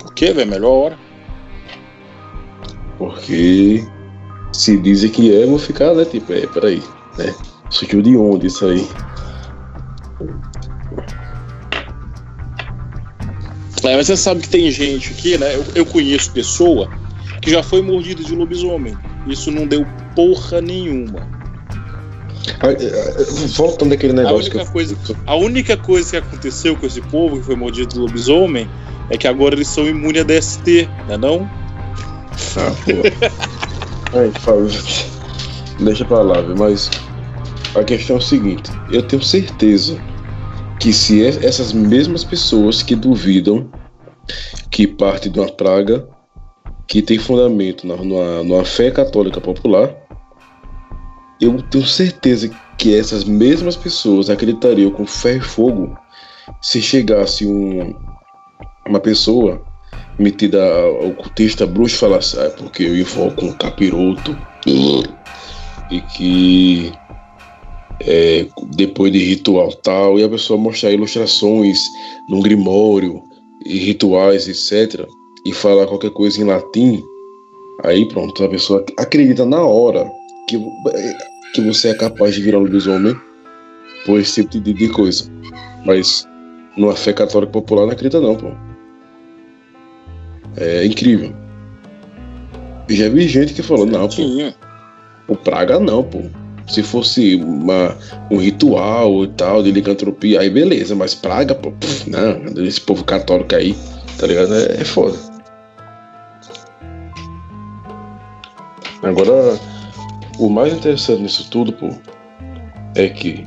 Por 0.00 0.14
quê, 0.14 0.32
velho? 0.32 0.50
Melhor 0.50 0.70
hora. 0.70 0.98
Porque 2.98 3.84
se 4.52 4.76
dizem 4.78 5.10
que 5.10 5.34
é, 5.34 5.44
eu 5.44 5.50
vou 5.50 5.58
ficar, 5.58 5.94
né? 5.94 6.04
Tipo, 6.04 6.32
é, 6.32 6.46
peraí, 6.46 6.82
né? 7.18 7.34
Surgiu 7.70 8.02
de 8.02 8.16
onde 8.16 8.46
isso 8.46 8.66
aí? 8.66 8.86
É, 13.84 13.96
mas 13.96 14.06
você 14.06 14.16
sabe 14.16 14.42
que 14.42 14.48
tem 14.48 14.70
gente 14.70 15.12
aqui, 15.12 15.36
né? 15.36 15.56
Eu, 15.56 15.64
eu 15.74 15.86
conheço 15.86 16.30
pessoa 16.30 16.88
que 17.40 17.50
já 17.50 17.62
foi 17.62 17.82
mordida 17.82 18.22
de 18.22 18.34
lobisomem. 18.34 18.96
Isso 19.26 19.50
não 19.50 19.66
deu 19.66 19.84
porra 20.14 20.60
nenhuma. 20.60 21.26
É, 22.62 22.84
é, 22.84 23.24
Voltando 23.56 23.92
àquele 23.94 24.12
A 24.12 24.16
negócio 24.16 24.36
única, 24.38 24.58
que 24.58 24.64
eu- 24.64 24.72
coisa, 24.72 24.96
a 25.26 25.36
única 25.36 25.76
coisa 25.76 26.10
que 26.10 26.16
aconteceu 26.16 26.76
com 26.76 26.86
esse 26.86 27.00
povo 27.02 27.38
que 27.38 27.46
foi 27.46 27.54
mordido 27.56 27.92
de 27.92 27.98
lobisomem 27.98 28.68
é 29.10 29.16
que 29.16 29.28
agora 29.28 29.54
eles 29.54 29.68
são 29.68 29.86
imunes 29.86 30.22
a 30.22 30.24
DST, 30.24 30.88
né 31.08 31.16
não? 31.16 31.48
Ah, 32.56 32.72
pô. 32.84 32.92
Ai, 34.18 34.30
Fábio, 34.40 34.68
deixa 35.78 36.04
pra 36.04 36.20
lá, 36.20 36.42
mas 36.58 36.90
a 37.74 37.82
questão 37.84 38.16
é 38.16 38.18
o 38.18 38.22
seguinte: 38.22 38.70
eu 38.90 39.02
tenho 39.02 39.22
certeza 39.22 39.98
que 40.80 40.92
se 40.92 41.24
é- 41.24 41.46
essas 41.46 41.72
mesmas 41.72 42.24
pessoas 42.24 42.82
que 42.82 42.94
duvidam 42.96 43.70
que 44.70 44.86
parte 44.86 45.28
de 45.28 45.38
uma 45.38 45.50
praga 45.50 46.06
que 46.88 47.00
tem 47.00 47.18
fundamento 47.18 47.86
na, 47.86 47.96
numa, 47.96 48.42
numa 48.42 48.64
fé 48.64 48.90
católica 48.90 49.40
popular, 49.40 49.94
eu 51.40 51.60
tenho 51.62 51.86
certeza 51.86 52.50
que 52.78 52.94
essas 52.94 53.24
mesmas 53.24 53.76
pessoas 53.76 54.30
acreditariam 54.30 54.90
com 54.90 55.06
fé 55.06 55.36
e 55.36 55.40
fogo 55.40 55.96
se 56.60 56.80
chegasse 56.80 57.46
um, 57.46 57.94
uma 58.86 59.00
pessoa 59.00 59.62
metida 60.18 60.62
ao 60.64 61.08
ocultista 61.08 61.66
bruxo 61.66 61.98
falasse, 61.98 62.38
ah, 62.38 62.44
é 62.44 62.48
porque 62.50 62.84
eu 62.84 62.96
invoco 62.96 63.44
um 63.44 63.52
capiroto 63.52 64.36
e 65.90 66.00
que 66.00 66.92
é, 68.00 68.46
depois 68.74 69.12
de 69.12 69.18
ritual 69.18 69.72
tal, 69.72 70.18
e 70.18 70.24
a 70.24 70.28
pessoa 70.28 70.58
mostrar 70.58 70.90
ilustrações 70.90 71.88
num 72.28 72.40
grimório 72.40 73.22
e 73.64 73.78
rituais, 73.78 74.48
etc., 74.48 75.06
e 75.44 75.52
falar 75.52 75.86
qualquer 75.86 76.10
coisa 76.10 76.40
em 76.40 76.44
latim, 76.44 77.02
aí 77.84 78.06
pronto, 78.06 78.44
a 78.44 78.48
pessoa 78.48 78.84
acredita 78.96 79.44
na 79.44 79.60
hora 79.60 80.10
que, 80.58 81.16
que 81.54 81.60
você 81.60 81.88
é 81.88 81.94
capaz 81.94 82.34
de 82.34 82.42
virar 82.42 82.58
um 82.58 82.62
lobisomem 82.62 83.16
por 84.04 84.20
esse 84.20 84.44
tipo 84.44 84.60
de, 84.62 84.72
de 84.72 84.88
coisa. 84.88 85.24
Mas 85.84 86.26
numa 86.76 86.94
fé 86.94 87.12
católica 87.12 87.52
popular 87.52 87.86
não 87.86 87.92
acredita 87.92 88.20
não, 88.20 88.36
pô. 88.36 88.52
É 90.56 90.84
incrível. 90.84 91.34
Já 92.88 93.08
vi 93.08 93.26
gente 93.28 93.54
que 93.54 93.62
falou, 93.62 93.86
não, 93.86 94.08
pô, 94.08 94.22
o 95.28 95.36
praga 95.36 95.78
não, 95.78 96.02
pô. 96.02 96.22
Se 96.68 96.82
fosse 96.82 97.36
uma, 97.36 97.96
um 98.30 98.36
ritual 98.36 99.24
e 99.24 99.28
tal, 99.28 99.62
de 99.62 99.72
licantropia, 99.72 100.40
aí 100.40 100.48
beleza, 100.48 100.94
mas 100.94 101.14
praga, 101.14 101.54
pô, 101.54 101.72
pff, 101.72 102.08
não, 102.08 102.64
esse 102.64 102.80
povo 102.80 103.04
católico 103.04 103.54
aí, 103.54 103.74
tá 104.18 104.26
ligado? 104.26 104.54
É, 104.54 104.80
é 104.80 104.84
foda. 104.84 105.18
Agora, 109.02 109.58
o 110.42 110.50
mais 110.50 110.72
interessante 110.72 111.22
nisso 111.22 111.48
tudo, 111.50 111.72
pô, 111.72 111.88
é 112.96 113.08
que 113.08 113.46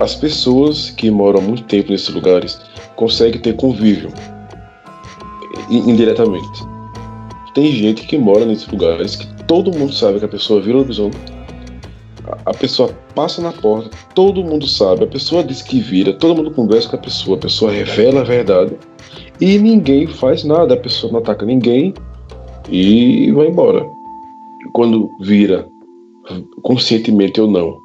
as 0.00 0.16
pessoas 0.16 0.90
que 0.90 1.08
moram 1.12 1.40
muito 1.40 1.62
tempo 1.64 1.92
nesses 1.92 2.08
lugares 2.08 2.60
conseguem 2.96 3.40
ter 3.40 3.54
convívio 3.54 4.12
indiretamente. 5.70 6.64
Tem 7.54 7.70
gente 7.70 8.04
que 8.04 8.18
mora 8.18 8.44
nesses 8.44 8.66
lugares 8.66 9.14
que 9.14 9.32
todo 9.44 9.72
mundo 9.72 9.92
sabe 9.92 10.18
que 10.18 10.24
a 10.24 10.28
pessoa 10.28 10.60
vira 10.60 10.78
lobisomem. 10.78 11.12
A 12.44 12.52
pessoa 12.52 12.88
passa 13.14 13.40
na 13.40 13.52
porta, 13.52 13.96
todo 14.12 14.42
mundo 14.42 14.66
sabe, 14.66 15.04
a 15.04 15.06
pessoa 15.06 15.44
diz 15.44 15.62
que 15.62 15.78
vira, 15.78 16.12
todo 16.12 16.34
mundo 16.34 16.50
conversa 16.50 16.88
com 16.88 16.96
a 16.96 16.98
pessoa, 16.98 17.36
a 17.36 17.40
pessoa 17.40 17.70
revela 17.70 18.22
a 18.22 18.24
verdade 18.24 18.76
e 19.40 19.56
ninguém 19.58 20.08
faz 20.08 20.42
nada, 20.42 20.74
a 20.74 20.76
pessoa 20.76 21.12
não 21.12 21.20
ataca 21.20 21.46
ninguém 21.46 21.94
e 22.68 23.30
vai 23.30 23.46
embora. 23.46 23.86
Quando 24.74 25.08
vira, 25.20 25.68
conscientemente 26.62 27.40
ou 27.40 27.48
não, 27.48 27.78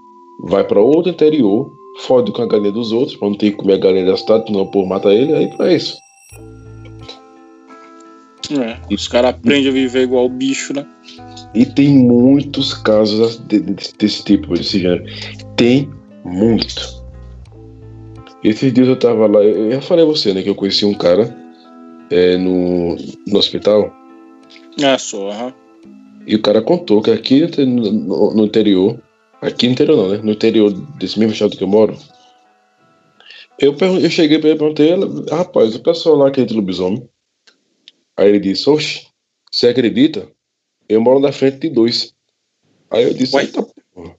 vai 0.45 0.63
para 0.63 0.81
outro 0.81 1.11
interior, 1.11 1.71
fode 1.99 2.31
com 2.31 2.41
a 2.41 2.47
galinha 2.47 2.71
dos 2.71 2.91
outros, 2.91 3.15
pra 3.15 3.29
não 3.29 3.37
ter 3.37 3.51
que 3.51 3.57
comer 3.57 3.73
a 3.75 3.77
galinha 3.77 4.05
da 4.07 4.17
cidade, 4.17 4.51
não 4.51 4.65
por 4.65 4.85
mata 4.87 5.13
ele, 5.13 5.33
aí 5.33 5.47
pra 5.55 5.71
isso. 5.71 5.97
É, 8.51 8.79
os 8.91 9.07
caras 9.07 9.31
aprendem 9.35 9.67
a 9.67 9.71
viver 9.71 10.01
igual 10.03 10.25
o 10.25 10.29
bicho, 10.29 10.73
né? 10.73 10.83
E 11.53 11.65
tem 11.65 11.89
muitos 11.89 12.73
casos 12.73 13.37
de- 13.47 13.59
de- 13.59 13.93
desse 13.99 14.23
tipo, 14.23 14.55
desse 14.55 14.79
gênero. 14.79 15.03
Tem 15.55 15.87
muito. 16.25 16.97
Esses 18.43 18.73
dias 18.73 18.87
eu 18.87 18.97
tava 18.97 19.27
lá, 19.27 19.43
eu 19.43 19.71
já 19.73 19.81
falei 19.81 20.03
a 20.03 20.07
você, 20.07 20.33
né, 20.33 20.41
que 20.41 20.49
eu 20.49 20.55
conheci 20.55 20.85
um 20.85 20.93
cara 20.95 21.37
é, 22.09 22.37
no, 22.37 22.95
no 23.27 23.37
hospital, 23.37 23.93
É 24.81 24.97
só, 24.97 25.29
aham. 25.29 25.53
E 26.29 26.35
o 26.35 26.41
cara 26.43 26.61
contou 26.61 27.01
que 27.01 27.09
aqui 27.09 27.41
no, 27.65 28.33
no- 28.35 28.45
interior, 28.45 29.01
aqui 29.41 29.65
no 29.65 29.73
interior 29.73 29.97
não, 29.97 30.09
né, 30.09 30.17
no 30.23 30.31
interior 30.31 30.71
desse 30.99 31.17
mesmo 31.17 31.33
estado 31.33 31.57
que 31.57 31.63
eu 31.63 31.67
moro, 31.67 31.97
eu, 33.57 33.75
eu 33.99 34.09
cheguei 34.11 34.37
pra 34.37 34.49
ele 34.49 34.55
e 34.57 34.59
perguntei, 34.59 34.91
ela, 34.91 35.07
rapaz, 35.31 35.75
o 35.75 35.81
pessoal 35.81 36.15
lá 36.15 36.27
acredita 36.27 36.53
em 36.53 36.57
lobisomem? 36.57 37.09
Aí 38.15 38.29
ele 38.29 38.39
disse, 38.39 38.69
oxe, 38.69 39.07
você 39.51 39.69
acredita? 39.69 40.29
Eu 40.87 41.01
moro 41.01 41.19
na 41.19 41.31
frente 41.31 41.57
de 41.59 41.69
dois. 41.69 42.13
Aí 42.91 43.03
eu 43.05 43.13
disse, 43.13 43.35
eita 43.37 43.65
porra. 43.93 44.15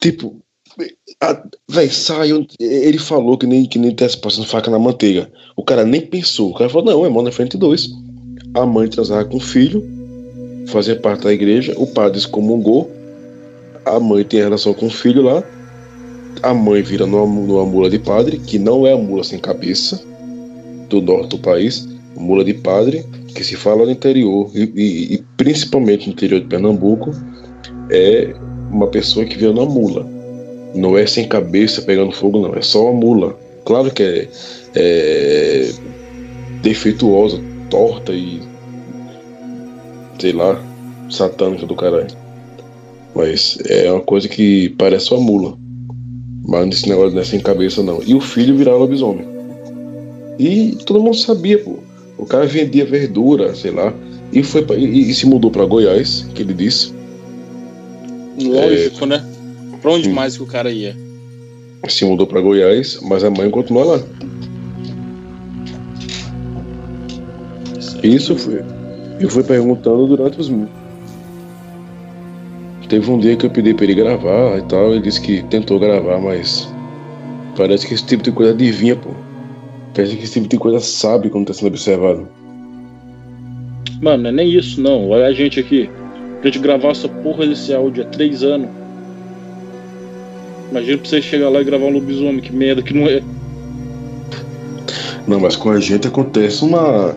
Tipo, 0.00 0.40
a- 1.22 1.42
véi, 1.70 1.88
saiu. 1.88 2.46
Ele 2.60 2.98
falou 2.98 3.38
que 3.38 3.46
nem, 3.46 3.66
que 3.66 3.78
nem 3.78 3.94
tivesse 3.94 4.18
passando 4.20 4.46
faca 4.46 4.70
na 4.70 4.78
manteiga. 4.78 5.32
O 5.56 5.64
cara 5.64 5.84
nem 5.84 6.00
pensou. 6.00 6.50
O 6.50 6.54
cara 6.54 6.68
falou, 6.70 6.84
não, 6.86 7.04
eu 7.04 7.10
moro 7.10 7.24
na 7.24 7.32
frente 7.32 7.52
de 7.52 7.58
dois. 7.58 7.88
A 8.54 8.64
mãe 8.66 8.88
transava 8.88 9.24
com 9.24 9.36
o 9.38 9.40
filho, 9.40 9.97
fazia 10.68 10.96
parte 10.96 11.24
da 11.24 11.32
igreja, 11.32 11.74
o 11.76 11.86
padre 11.86 12.18
excomungou, 12.18 12.90
a 13.84 13.98
mãe 13.98 14.24
tem 14.24 14.40
relação 14.40 14.74
com 14.74 14.86
o 14.86 14.90
filho 14.90 15.22
lá, 15.22 15.42
a 16.42 16.54
mãe 16.54 16.82
vira 16.82 17.06
numa, 17.06 17.26
numa 17.26 17.64
mula 17.66 17.90
de 17.90 17.98
padre, 17.98 18.38
que 18.38 18.58
não 18.58 18.86
é 18.86 18.92
a 18.92 18.96
mula 18.96 19.24
sem 19.24 19.38
cabeça 19.38 20.00
do 20.88 21.00
norte 21.00 21.30
do 21.30 21.38
país, 21.38 21.88
mula 22.16 22.44
de 22.44 22.54
padre, 22.54 23.04
que 23.34 23.42
se 23.42 23.56
fala 23.56 23.84
no 23.84 23.90
interior, 23.90 24.50
e, 24.54 24.62
e- 24.74 25.14
e 25.14 25.24
principalmente 25.36 26.06
no 26.06 26.12
interior 26.12 26.40
de 26.40 26.46
Pernambuco, 26.46 27.12
é 27.90 28.34
uma 28.70 28.86
pessoa 28.88 29.24
que 29.24 29.36
vira 29.36 29.52
numa 29.52 29.66
mula. 29.66 30.06
Não 30.74 30.96
é 30.98 31.06
sem 31.06 31.26
cabeça 31.26 31.82
pegando 31.82 32.12
fogo, 32.12 32.40
não, 32.40 32.54
é 32.54 32.62
só 32.62 32.90
uma 32.90 33.00
mula. 33.00 33.36
Claro 33.64 33.90
que 33.90 34.02
é, 34.02 34.28
é 34.74 35.70
defeituosa, 36.62 37.40
torta 37.70 38.12
e 38.12 38.40
sei 40.18 40.32
lá, 40.32 40.60
satânica 41.10 41.66
do 41.66 41.74
caralho. 41.74 42.06
Mas 43.14 43.58
é 43.66 43.90
uma 43.90 44.00
coisa 44.00 44.28
que 44.28 44.70
parece 44.78 45.12
uma 45.12 45.20
mula. 45.20 45.56
Mas 46.46 46.66
nesse 46.66 46.88
negócio 46.88 47.12
não 47.14 47.20
é 47.20 47.24
sem 47.24 47.40
cabeça, 47.40 47.82
não. 47.82 48.02
E 48.06 48.14
o 48.14 48.20
filho 48.20 48.56
virar 48.56 48.76
lobisomem. 48.76 49.26
E 50.38 50.76
todo 50.86 51.02
mundo 51.02 51.16
sabia, 51.16 51.58
pô. 51.58 51.78
O 52.16 52.24
cara 52.24 52.46
vendia 52.46 52.84
verdura, 52.84 53.54
sei 53.54 53.70
lá. 53.70 53.92
E, 54.32 54.42
foi 54.42 54.62
pra, 54.62 54.76
e, 54.76 55.10
e 55.10 55.14
se 55.14 55.26
mudou 55.26 55.50
pra 55.50 55.64
Goiás, 55.66 56.26
que 56.34 56.42
ele 56.42 56.54
disse. 56.54 56.92
Lógico, 58.40 59.06
né? 59.06 59.24
Pra 59.82 59.92
onde 59.92 60.08
Hum. 60.08 60.14
mais 60.14 60.36
que 60.36 60.42
o 60.42 60.46
cara 60.46 60.70
ia? 60.70 60.96
Se 61.88 62.04
mudou 62.04 62.26
pra 62.26 62.40
Goiás, 62.40 62.98
mas 63.02 63.24
a 63.24 63.30
mãe 63.30 63.50
continua 63.50 63.84
lá. 63.84 64.02
Isso 68.02 68.36
foi. 68.36 68.62
Eu 69.20 69.28
fui 69.28 69.42
perguntando 69.42 70.06
durante 70.06 70.40
os. 70.40 70.50
Teve 72.88 73.10
um 73.10 73.18
dia 73.18 73.36
que 73.36 73.44
eu 73.44 73.50
pedi 73.50 73.74
pra 73.74 73.84
ele 73.84 73.94
gravar 73.94 74.58
e 74.58 74.62
tal. 74.62 74.92
Ele 74.92 75.02
disse 75.02 75.20
que 75.20 75.42
tentou 75.44 75.78
gravar, 75.78 76.18
mas 76.18 76.68
Parece 77.58 77.88
que 77.88 77.94
esse 77.94 78.06
tipo 78.06 78.22
de 78.22 78.30
coisa 78.30 78.52
adivinha, 78.52 78.94
pô. 78.94 79.10
Parece 79.92 80.16
que 80.16 80.22
esse 80.22 80.34
tipo 80.34 80.46
de 80.46 80.56
coisa 80.56 80.78
sabe 80.78 81.28
como 81.28 81.44
tá 81.44 81.52
sendo 81.52 81.66
observado. 81.66 82.28
Mano, 84.00 84.22
não 84.22 84.30
é 84.30 84.32
nem 84.32 84.48
isso, 84.48 84.80
não. 84.80 85.08
Olha 85.08 85.26
a 85.26 85.32
gente 85.32 85.58
aqui. 85.58 85.90
Pra 86.40 86.52
gente 86.52 86.60
gravar 86.60 86.90
essa 86.90 87.08
porra 87.08 87.44
desse 87.44 87.74
áudio 87.74 88.04
há 88.04 88.06
três 88.06 88.44
anos. 88.44 88.70
Imagina 90.70 90.98
pra 90.98 91.08
você 91.08 91.20
chegar 91.20 91.48
lá 91.48 91.60
e 91.60 91.64
gravar 91.64 91.86
um 91.86 91.90
lobisomem, 91.90 92.38
que 92.38 92.54
merda 92.54 92.80
que 92.80 92.94
não 92.94 93.08
é. 93.08 93.20
Não, 95.26 95.40
mas 95.40 95.56
com 95.56 95.70
a 95.70 95.80
gente 95.80 96.06
acontece 96.06 96.64
uma. 96.64 97.16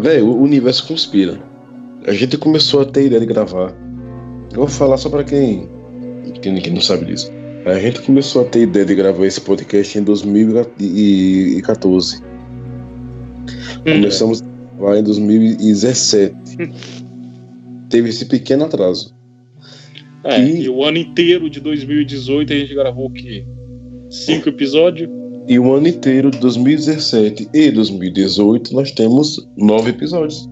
Velho, 0.00 0.26
o 0.26 0.42
universo 0.42 0.86
conspira. 0.86 1.38
A 2.06 2.12
gente 2.12 2.38
começou 2.38 2.80
a 2.80 2.84
ter 2.84 3.06
ideia 3.06 3.20
de 3.20 3.26
gravar. 3.26 3.74
Eu 4.52 4.60
vou 4.60 4.68
falar 4.68 4.96
só 4.96 5.08
pra 5.08 5.24
quem, 5.24 5.68
quem, 6.40 6.54
quem 6.56 6.72
não 6.72 6.80
sabe 6.80 7.06
disso. 7.06 7.30
A 7.66 7.78
gente 7.78 8.00
começou 8.02 8.42
a 8.42 8.44
ter 8.46 8.62
ideia 8.62 8.86
de 8.86 8.94
gravar 8.94 9.26
esse 9.26 9.40
podcast 9.40 9.98
em 9.98 10.02
2014. 10.02 12.20
Hum, 12.20 12.22
Começamos 13.84 14.42
lá 14.78 14.98
em 14.98 15.02
2017. 15.02 16.34
Teve 17.90 18.08
esse 18.08 18.24
pequeno 18.26 18.64
atraso. 18.64 19.14
É, 20.24 20.42
e... 20.42 20.64
e... 20.64 20.68
o 20.68 20.84
ano 20.84 20.98
inteiro 20.98 21.50
de 21.50 21.60
2018 21.60 22.52
a 22.52 22.56
gente 22.56 22.74
gravou 22.74 23.06
o 23.06 23.10
quê? 23.10 23.44
Cinco 24.10 24.48
episódios? 24.48 25.10
E 25.50 25.58
o 25.58 25.74
ano 25.74 25.88
inteiro 25.88 26.30
de 26.30 26.38
2017 26.38 27.50
e 27.52 27.72
2018 27.72 28.72
nós 28.72 28.92
temos 28.92 29.44
nove 29.56 29.90
episódios. 29.90 30.48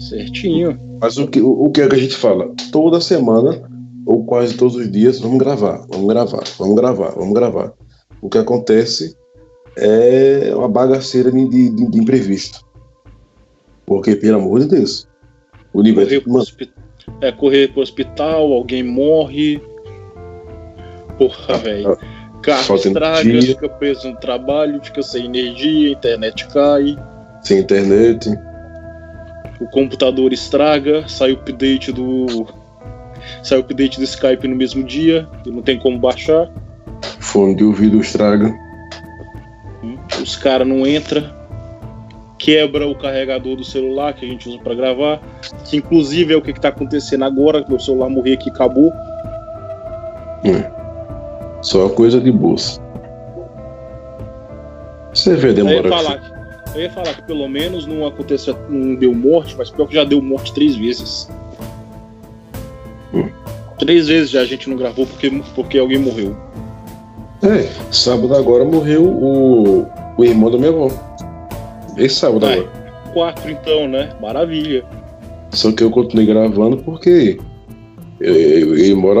Certinho. 0.00 0.76
Mas 1.00 1.16
o 1.18 1.28
que, 1.28 1.40
o, 1.40 1.70
que 1.70 1.82
é 1.82 1.88
que 1.88 1.94
a 1.94 1.98
gente 1.98 2.16
fala? 2.16 2.52
Toda 2.72 3.00
semana, 3.00 3.62
ou 4.04 4.24
quase 4.24 4.56
todos 4.56 4.74
os 4.74 4.90
dias, 4.90 5.20
vamos 5.20 5.38
gravar, 5.38 5.86
vamos 5.88 6.08
gravar, 6.08 6.42
vamos 6.58 6.74
gravar, 6.74 7.10
vamos 7.10 7.32
gravar. 7.32 7.72
O 8.20 8.28
que 8.28 8.38
acontece 8.38 9.16
é 9.76 10.52
uma 10.52 10.68
bagaceira 10.68 11.30
de, 11.30 11.48
de, 11.48 11.70
de 11.70 11.98
imprevisto. 12.00 12.66
Porque, 13.86 14.16
pelo 14.16 14.38
amor 14.38 14.62
de 14.62 14.66
Deus, 14.66 15.06
o 15.72 15.78
universo. 15.78 16.20
Correr 16.24 16.72
é, 17.20 17.30
correr 17.30 17.72
pro 17.72 17.82
hospital, 17.82 18.52
alguém 18.52 18.82
morre. 18.82 19.62
Porra, 21.16 21.54
ah, 21.54 21.56
velho. 21.56 21.98
Carro 22.42 22.76
estraga, 22.76 23.42
fica 23.42 23.68
preso 23.68 24.08
no 24.08 24.16
trabalho, 24.16 24.80
fica 24.82 25.02
sem 25.02 25.26
energia, 25.26 25.90
internet 25.90 26.48
cai. 26.48 26.96
Sem 27.42 27.58
internet. 27.58 28.30
O 29.60 29.66
computador 29.66 30.32
estraga, 30.32 31.06
sai 31.06 31.32
o 31.32 31.34
update 31.34 31.92
do. 31.92 32.46
Sai 33.42 33.58
o 33.58 33.60
update 33.60 33.98
do 33.98 34.04
Skype 34.04 34.48
no 34.48 34.56
mesmo 34.56 34.82
dia, 34.82 35.28
e 35.44 35.50
não 35.50 35.62
tem 35.62 35.78
como 35.78 35.98
baixar. 35.98 36.50
Fone 37.18 37.54
de 37.54 37.64
ouvido 37.64 38.00
estraga. 38.00 38.52
Os 40.20 40.36
caras 40.36 40.66
não 40.66 40.86
entram 40.86 41.40
quebra 42.40 42.88
o 42.88 42.94
carregador 42.94 43.54
do 43.54 43.62
celular 43.62 44.14
que 44.14 44.24
a 44.24 44.28
gente 44.28 44.48
usa 44.48 44.58
para 44.58 44.74
gravar, 44.74 45.20
que 45.64 45.76
inclusive 45.76 46.32
é 46.32 46.36
o 46.36 46.42
que 46.42 46.50
está 46.50 46.70
acontecendo 46.70 47.24
agora, 47.24 47.62
que 47.62 47.70
meu 47.70 47.78
celular 47.78 48.08
morrer 48.08 48.32
aqui 48.32 48.48
acabou. 48.50 48.90
Hum. 50.44 50.79
Só 51.62 51.88
coisa 51.88 52.20
de 52.20 52.32
bolsa. 52.32 52.80
Você 55.12 55.34
vê, 55.34 55.52
demora. 55.52 55.76
Eu 55.76 55.84
ia, 55.84 55.90
falar 55.90 56.18
que, 56.18 56.78
eu 56.78 56.82
ia 56.82 56.90
falar 56.90 57.14
que 57.14 57.22
pelo 57.22 57.48
menos 57.48 57.86
não 57.86 58.06
aconteceu, 58.06 58.56
não 58.68 58.94
deu 58.94 59.12
morte, 59.14 59.54
mas 59.58 59.70
pior 59.70 59.86
que 59.86 59.94
já 59.94 60.04
deu 60.04 60.22
morte 60.22 60.52
três 60.54 60.76
vezes. 60.76 61.28
Hum. 63.12 63.28
Três 63.78 64.08
vezes 64.08 64.30
já 64.30 64.40
a 64.40 64.44
gente 64.44 64.68
não 64.68 64.76
gravou 64.76 65.06
porque, 65.06 65.30
porque 65.54 65.78
alguém 65.78 65.98
morreu. 65.98 66.36
É, 67.42 67.68
sábado 67.90 68.34
agora 68.34 68.64
morreu 68.64 69.04
o, 69.04 69.86
o 70.16 70.24
irmão 70.24 70.50
da 70.50 70.58
minha 70.58 70.70
avó. 70.70 70.88
Esse 71.96 72.16
sábado 72.16 72.46
agora. 72.46 72.68
Quatro 73.12 73.50
então, 73.50 73.88
né? 73.88 74.10
Maravilha. 74.20 74.84
Só 75.50 75.72
que 75.72 75.82
eu 75.82 75.90
continuei 75.90 76.26
gravando 76.26 76.76
porque 76.78 77.38
ele 78.20 78.94
mora 78.94 79.20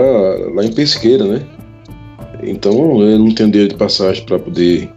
lá 0.54 0.64
em 0.64 0.72
Pesqueira, 0.72 1.24
né? 1.24 1.42
Então 2.42 3.00
eu 3.02 3.18
não 3.18 3.34
tenho 3.34 3.50
dinheiro 3.50 3.72
de 3.72 3.78
passagem 3.78 4.24
para 4.24 4.38
poder 4.38 4.90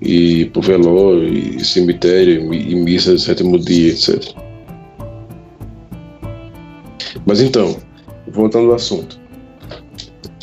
ir 0.00 0.50
pro 0.50 0.60
velório, 0.60 1.26
e 1.28 1.64
cemitério, 1.64 2.52
e 2.52 2.74
missa 2.74 3.14
de 3.14 3.22
sétimo 3.22 3.58
dia, 3.58 3.92
etc. 3.92 4.34
Mas 7.24 7.40
então, 7.40 7.76
voltando 8.28 8.70
ao 8.70 8.74
assunto. 8.74 9.20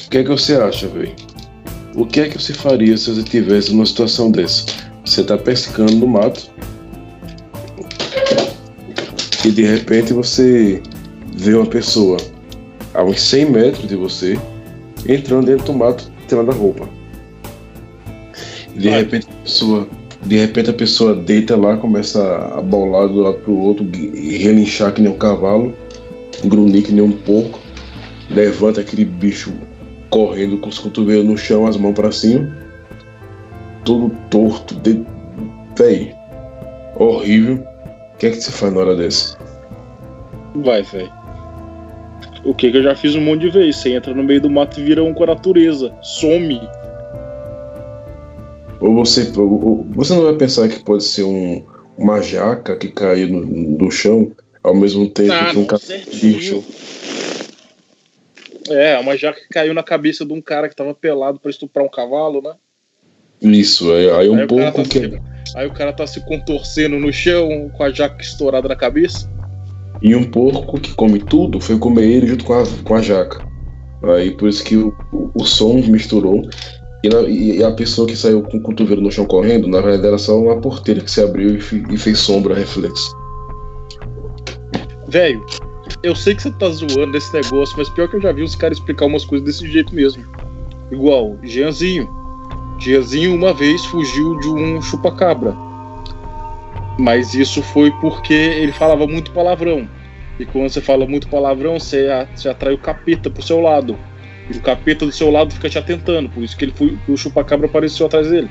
O 0.06 0.10
que 0.10 0.20
é 0.20 0.24
que 0.24 0.30
você 0.30 0.56
acha, 0.56 0.88
velho? 0.88 1.14
O 1.96 2.06
que 2.06 2.22
é 2.22 2.30
que 2.30 2.42
você 2.42 2.54
faria 2.54 2.98
se 2.98 3.14
você 3.14 3.24
tivesse 3.24 3.72
numa 3.72 3.86
situação 3.86 4.32
dessa? 4.32 4.66
Você 5.06 5.22
está 5.22 5.38
pescando 5.38 5.94
no 5.94 6.08
mato 6.08 6.50
e 9.46 9.52
de 9.52 9.64
repente 9.64 10.14
você 10.14 10.82
vê 11.36 11.54
uma 11.54 11.66
pessoa 11.66 12.18
a 12.94 13.04
uns 13.04 13.22
100 13.22 13.52
metros 13.52 13.88
de 13.88 13.96
você 13.96 14.40
entrando 15.08 15.46
dentro 15.46 15.66
do 15.66 15.74
mato 15.74 16.12
tirando 16.28 16.52
a 16.52 16.54
roupa. 16.54 16.88
De 18.76 18.90
repente 18.90 19.28
a 19.30 19.44
pessoa, 19.44 19.88
de 20.26 20.38
repente 20.38 20.70
a 20.70 20.74
pessoa 20.74 21.16
deita 21.16 21.56
lá, 21.56 21.76
começa 21.78 22.54
a 22.56 22.62
bolar 22.62 23.08
do 23.08 23.22
lado 23.22 23.38
pro 23.40 23.58
outro, 23.58 23.88
relinchar 23.94 24.94
que 24.94 25.02
nem 25.02 25.12
um 25.12 25.18
cavalo, 25.18 25.74
grunir 26.46 26.84
que 26.84 26.92
nem 26.92 27.04
um 27.04 27.12
porco, 27.12 27.60
levanta 28.30 28.82
aquele 28.82 29.06
bicho 29.06 29.54
correndo 30.10 30.58
com 30.58 30.70
os 30.70 30.80
cotovelos 30.80 31.26
no 31.26 31.38
chão, 31.38 31.68
as 31.68 31.78
mãos 31.78 31.94
para 31.94 32.12
cima 32.12 32.70
todo 33.90 34.16
torto, 34.30 34.76
de... 34.76 35.04
véi, 35.76 36.14
horrível. 36.96 37.56
O 38.14 38.18
que 38.18 38.28
é 38.28 38.30
que 38.32 38.42
você 38.42 38.52
faz 38.52 38.74
na 38.74 38.82
hora 38.82 38.96
dessa? 38.96 39.38
Vai, 40.56 40.84
véi. 40.84 41.10
O 42.44 42.54
que 42.54 42.72
que 42.72 42.78
eu 42.78 42.84
já 42.84 42.96
fiz 42.96 43.16
um 43.16 43.22
monte 43.22 43.42
de 43.42 43.50
vezes? 43.50 43.78
Você 43.78 43.94
entra 43.94 44.14
no 44.14 44.24
meio 44.24 44.42
do 44.42 44.50
mato 44.50 44.80
e 44.80 44.84
vira 44.84 45.04
um 45.04 45.14
com 45.14 45.24
a 45.24 45.28
natureza. 45.28 45.94
Some. 46.02 46.62
Ou 48.80 48.96
você, 48.96 49.30
ou, 49.38 49.86
você 49.90 50.14
não 50.14 50.24
vai 50.24 50.36
pensar 50.36 50.70
que 50.70 50.84
pode 50.84 51.04
ser 51.04 51.24
um, 51.24 51.64
uma 51.98 52.22
jaca 52.22 52.78
que 52.78 52.88
caiu 52.88 53.28
no, 53.28 53.46
no 53.46 53.92
chão 53.92 54.32
ao 54.64 54.74
mesmo 54.74 55.10
tempo 55.10 55.34
ah, 55.34 55.52
que 55.52 55.58
um 55.58 56.20
bicho. 56.22 56.64
É, 58.70 58.98
uma 59.00 59.18
jaca 59.18 59.42
que 59.42 59.50
caiu 59.50 59.74
na 59.74 59.84
cabeça 59.84 60.26
de 60.26 60.32
um 60.32 60.42
cara 60.42 60.70
que 60.70 60.76
tava 60.76 60.94
pelado 60.94 61.40
para 61.40 61.52
estuprar 61.52 61.86
um 61.86 61.90
cavalo, 61.90 62.42
né? 62.42 62.54
Isso, 63.42 63.92
aí, 63.92 64.10
aí 64.12 64.30
um 64.30 64.36
aí 64.36 64.48
pouco 64.48 64.84
tá 64.84 64.84
que. 64.84 65.00
Se, 65.00 65.22
aí 65.58 65.68
o 65.68 65.74
cara 65.74 65.92
tá 65.92 66.06
se 66.06 66.24
contorcendo 66.26 67.00
no 67.00 67.12
chão 67.12 67.70
com 67.76 67.84
a 67.84 67.90
jaca 67.90 68.22
estourada 68.22 68.68
na 68.68 68.76
cabeça. 68.76 69.30
E 70.02 70.16
um 70.16 70.24
porco 70.24 70.80
que 70.80 70.94
come 70.94 71.20
tudo 71.20 71.60
foi 71.60 71.78
comer 71.78 72.06
ele 72.06 72.28
junto 72.28 72.46
com 72.46 72.54
a, 72.54 72.64
com 72.84 72.96
a 72.96 73.02
jaca. 73.02 73.46
Aí 74.04 74.32
por 74.32 74.48
isso 74.48 74.64
que 74.64 74.78
o, 74.78 74.94
o, 75.36 75.44
som 75.44 75.74
misturou. 75.76 76.42
E, 77.04 77.10
na, 77.10 77.22
e, 77.22 77.64
a 77.64 77.72
pessoa 77.72 78.08
que 78.08 78.16
saiu 78.16 78.42
com 78.44 78.58
o 78.58 78.62
cotovelo 78.62 79.02
no 79.02 79.12
chão 79.12 79.26
correndo, 79.26 79.68
na 79.68 79.82
verdade 79.82 80.08
era 80.08 80.18
só 80.18 80.40
uma 80.40 80.60
porteira 80.60 81.02
que 81.02 81.12
se 81.12 81.22
abriu 81.22 81.56
e, 81.56 81.62
fi, 81.62 81.84
e 81.90 81.98
fez 81.98 82.20
sombra 82.20 82.56
reflexo. 82.56 83.14
Velho, 85.08 85.46
eu 86.04 86.16
sei 86.16 86.36
que 86.36 86.44
você 86.44 86.52
tá 86.52 86.70
zoando 86.70 87.12
desse 87.12 87.34
negócio, 87.34 87.76
mas 87.78 87.90
pior 87.90 88.08
que 88.08 88.16
eu 88.16 88.22
já 88.22 88.32
vi 88.32 88.44
os 88.44 88.56
caras 88.56 88.78
explicar 88.78 89.06
umas 89.06 89.26
coisas 89.26 89.46
desse 89.46 89.70
jeito 89.70 89.94
mesmo. 89.94 90.24
Igual, 90.92 91.38
Jeanzinho. 91.44 92.08
Tiazinho 92.80 93.36
uma 93.36 93.54
vez 93.54 93.84
fugiu 93.86 94.38
de 94.40 94.48
um 94.48 94.82
chupacabra. 94.82 95.54
Mas 97.00 97.34
isso 97.34 97.64
foi 97.64 97.90
porque 98.02 98.34
ele 98.34 98.74
falava 98.74 99.08
muito 99.08 99.32
palavrão. 99.32 99.90
E 100.38 100.46
quando 100.46 100.70
você 100.70 100.82
fala 100.82 101.08
muito 101.08 101.30
palavrão, 101.30 101.80
você, 101.80 102.08
você 102.36 102.50
atrai 102.50 102.74
o 102.74 102.78
capeta 102.78 103.30
pro 103.30 103.42
seu 103.42 103.62
lado. 103.62 103.98
E 104.54 104.58
o 104.58 104.62
capeta 104.62 105.06
do 105.06 105.12
seu 105.12 105.32
lado 105.32 105.54
fica 105.54 105.70
te 105.70 105.78
atentando. 105.78 106.28
Por 106.30 106.44
isso 106.44 106.58
que 106.58 106.66
ele 106.66 106.74
foi, 106.76 106.98
o 107.08 107.16
chupacabra 107.16 107.68
apareceu 107.68 108.06
atrás 108.06 108.30
dele. 108.30 108.50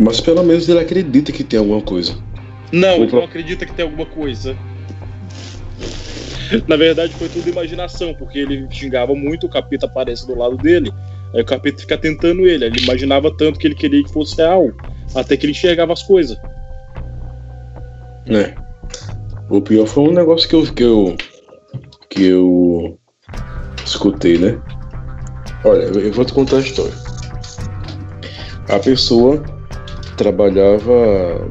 Mas 0.00 0.20
pelo 0.20 0.42
menos 0.42 0.68
ele 0.68 0.80
acredita 0.80 1.30
que 1.30 1.44
tem 1.44 1.60
alguma 1.60 1.80
coisa. 1.80 2.18
Não, 2.72 2.96
ele 2.96 3.12
não 3.12 3.22
acredita 3.22 3.64
que 3.64 3.72
tem 3.72 3.84
alguma 3.84 4.06
coisa. 4.06 4.56
Na 6.66 6.74
verdade, 6.74 7.14
foi 7.14 7.28
tudo 7.28 7.48
imaginação, 7.48 8.12
porque 8.12 8.40
ele 8.40 8.66
xingava 8.72 9.14
muito, 9.14 9.46
o 9.46 9.48
capeta 9.48 9.86
aparece 9.86 10.26
do 10.26 10.36
lado 10.36 10.56
dele. 10.56 10.92
Aí 11.32 11.42
o 11.42 11.44
capeta 11.44 11.78
fica 11.78 11.96
tentando 11.96 12.44
ele. 12.44 12.64
Ele 12.64 12.82
imaginava 12.82 13.30
tanto 13.30 13.56
que 13.56 13.68
ele 13.68 13.76
queria 13.76 14.02
que 14.02 14.12
fosse 14.12 14.36
real. 14.36 14.72
Até 15.14 15.36
que 15.36 15.46
ele 15.46 15.52
enxergava 15.52 15.92
as 15.92 16.02
coisas. 16.02 16.36
É. 18.28 18.54
O 19.48 19.60
pior 19.60 19.86
foi 19.86 20.04
um 20.04 20.12
negócio 20.12 20.48
que 20.48 20.54
eu, 20.54 20.66
que 20.74 20.82
eu, 20.82 21.16
que 22.08 22.24
eu 22.26 22.98
escutei, 23.84 24.38
né? 24.38 24.60
Olha, 25.64 25.82
eu 25.82 26.12
vou 26.12 26.24
te 26.24 26.32
contar 26.32 26.56
a 26.56 26.60
história. 26.60 26.92
A 28.68 28.78
pessoa 28.80 29.42
trabalhava 30.16 31.48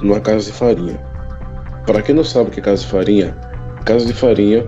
numa 0.00 0.20
casa 0.20 0.50
de 0.50 0.52
farinha. 0.52 0.98
Para 1.86 2.00
quem 2.00 2.14
não 2.14 2.24
sabe 2.24 2.48
o 2.48 2.52
que 2.52 2.60
é 2.60 2.62
casa 2.62 2.82
de 2.82 2.90
farinha, 2.90 3.36
casa 3.84 4.06
de 4.06 4.14
farinha 4.14 4.64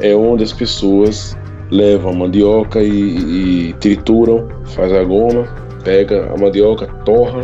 é 0.00 0.14
onde 0.14 0.44
as 0.44 0.52
pessoas 0.52 1.36
levam 1.70 2.12
a 2.12 2.14
mandioca 2.14 2.80
e, 2.80 3.70
e 3.70 3.72
trituram, 3.74 4.48
faz 4.66 4.92
a 4.92 5.02
goma, 5.02 5.44
pega 5.82 6.32
a 6.32 6.36
mandioca, 6.36 6.86
torra 7.04 7.40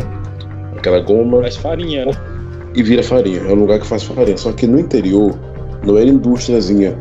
aquela 0.77 0.99
goma 0.99 1.41
Faz 1.41 1.57
farinha, 1.57 2.05
né? 2.05 2.36
E 2.77 2.83
vira 2.83 3.01
farinha. 3.01 3.41
É 3.41 3.51
um 3.51 3.55
lugar 3.55 3.79
que 3.79 3.87
faz 3.87 4.03
farinha. 4.03 4.37
Só 4.37 4.53
que 4.53 4.67
no 4.67 4.79
interior 4.79 5.37
não 5.83 5.97
era 5.97 6.07
indústriazinha, 6.07 6.95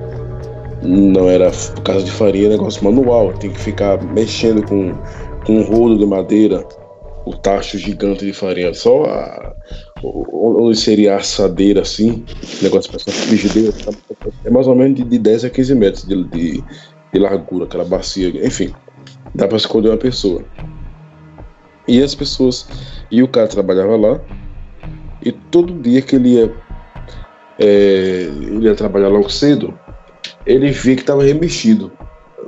não 0.82 1.28
era 1.28 1.50
casa 1.84 2.02
de 2.02 2.10
farinha, 2.10 2.46
é 2.46 2.48
negócio 2.50 2.82
manual. 2.82 3.34
Tem 3.34 3.50
que 3.50 3.60
ficar 3.60 4.02
mexendo 4.02 4.66
com, 4.66 4.92
com 5.44 5.58
um 5.58 5.62
rolo 5.62 5.98
de 5.98 6.06
madeira, 6.06 6.66
o 7.26 7.36
tacho 7.36 7.76
gigante 7.76 8.24
de 8.24 8.32
farinha. 8.32 8.72
Só 8.72 9.04
a, 9.04 9.54
onde 10.02 10.78
seria 10.78 11.14
a 11.14 11.16
assadeira 11.18 11.82
assim, 11.82 12.24
negócio 12.62 12.90
para 12.90 13.12
frigideira, 13.12 13.74
é 14.46 14.50
mais 14.50 14.66
ou 14.66 14.74
menos 14.74 14.96
de, 14.96 15.04
de 15.04 15.18
10 15.18 15.44
a 15.44 15.50
15 15.50 15.74
metros 15.74 16.04
de, 16.04 16.24
de, 16.24 16.64
de 17.12 17.18
largura, 17.18 17.66
aquela 17.66 17.84
bacia. 17.84 18.28
Enfim, 18.46 18.72
dá 19.34 19.46
para 19.46 19.58
escolher 19.58 19.90
uma 19.90 19.98
pessoa. 19.98 20.42
E 21.86 22.02
as 22.02 22.14
pessoas. 22.14 22.66
E 23.10 23.22
o 23.22 23.28
cara 23.28 23.46
trabalhava 23.46 23.94
lá, 23.94 24.20
e 25.26 25.32
todo 25.32 25.74
dia 25.82 26.00
que 26.00 26.14
ele 26.14 26.34
ia, 26.34 26.54
é, 27.58 28.28
ele 28.30 28.66
ia 28.66 28.76
trabalhar 28.76 29.08
logo 29.08 29.28
cedo, 29.28 29.76
ele 30.46 30.70
via 30.70 30.94
que 30.94 31.02
estava 31.02 31.24
remexido 31.24 31.90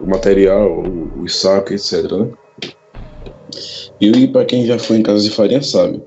o 0.01 0.07
material, 0.07 0.71
o, 0.71 1.23
o 1.23 1.29
saco, 1.29 1.73
etc. 1.73 2.05
Né? 2.13 2.31
E 4.01 4.29
para 4.29 4.45
quem 4.45 4.65
já 4.65 4.79
foi 4.79 4.99
em 4.99 5.03
casa 5.03 5.25
de 5.25 5.31
farinha 5.31 5.61
sabe, 5.61 6.01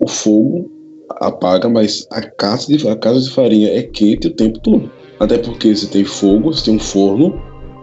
o 0.00 0.06
fogo 0.06 0.70
apaga, 1.10 1.68
mas 1.68 2.06
a 2.12 2.22
casa 2.22 2.68
de, 2.68 2.88
a 2.88 2.94
casa 2.94 3.22
de 3.22 3.30
farinha 3.30 3.76
é 3.76 3.82
quente 3.82 4.28
o 4.28 4.34
tempo 4.34 4.60
todo. 4.60 4.88
Até 5.18 5.38
porque 5.38 5.74
você 5.74 5.88
tem 5.88 6.04
fogo, 6.04 6.52
você 6.52 6.66
tem 6.66 6.76
um 6.76 6.78
forno, 6.78 7.42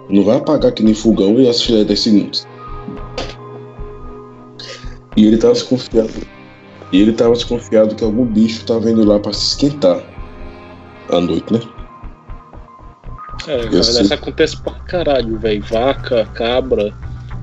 não 0.09 0.23
vai 0.23 0.37
apagar 0.37 0.71
que 0.71 0.81
nem 0.81 0.93
fogão 0.93 1.41
e 1.41 1.49
as 1.49 1.67
10 1.67 1.99
segundos. 1.99 2.47
E 5.17 5.25
ele 5.25 5.35
estava 5.35 5.53
desconfiado. 5.53 6.40
E 6.91 7.01
ele 7.01 7.11
estava 7.11 7.33
desconfiado 7.33 7.95
que 7.95 8.03
algum 8.03 8.25
bicho 8.25 8.59
estava 8.59 8.89
indo 8.89 9.05
lá 9.05 9.19
para 9.19 9.33
se 9.33 9.47
esquentar 9.47 10.01
à 11.09 11.21
noite, 11.21 11.53
né? 11.53 11.59
É, 13.47 13.65
mas 13.71 13.87
sei. 13.87 14.03
isso 14.03 14.13
acontece 14.13 14.61
pra 14.61 14.73
caralho, 14.73 15.39
velho. 15.39 15.63
Vaca, 15.63 16.25
cabra. 16.33 16.93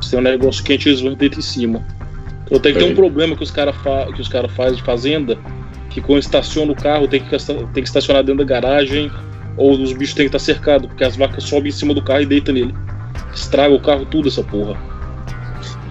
Você 0.01 0.11
tem 0.11 0.21
um 0.21 0.23
negócio 0.23 0.63
quente 0.63 0.89
eles 0.89 1.01
vão 1.01 1.15
dentro 1.15 1.41
em 1.41 1.43
cima. 1.43 1.85
Então 2.47 2.61
tem 2.61 2.73
que 2.73 2.79
ter 2.79 2.87
É. 2.87 2.93
um 2.93 2.95
problema 2.95 3.37
que 3.37 3.43
os 3.43 3.51
caras 3.51 3.75
fa 3.77 4.07
que 4.15 4.21
os 4.21 4.29
cara 4.29 4.49
fazem 4.49 4.77
de 4.77 4.83
fazenda, 4.83 5.37
que 5.91 6.01
quando 6.01 6.21
estaciona 6.21 6.73
o 6.73 6.77
carro 6.77 7.09
tem 7.09 7.21
que, 7.21 7.37
tem 7.37 7.67
que 7.73 7.81
estacionar 7.81 8.23
dentro 8.23 8.45
da 8.45 8.49
garagem, 8.49 9.11
ou 9.57 9.73
os 9.73 9.93
bichos 9.93 10.15
têm 10.15 10.29
que 10.29 10.37
estar 10.37 10.39
cercados, 10.39 10.87
porque 10.87 11.05
as 11.05 11.17
vacas 11.17 11.45
sobem 11.45 11.69
em 11.69 11.73
cima 11.73 11.93
do 11.93 12.03
carro 12.03 12.23
e 12.23 12.27
deitam 12.27 12.55
nele. 12.55 12.75
Estraga 13.35 13.75
o 13.75 13.81
carro 13.81 14.07
tudo, 14.07 14.29
essa 14.29 14.43
porra. 14.43 14.79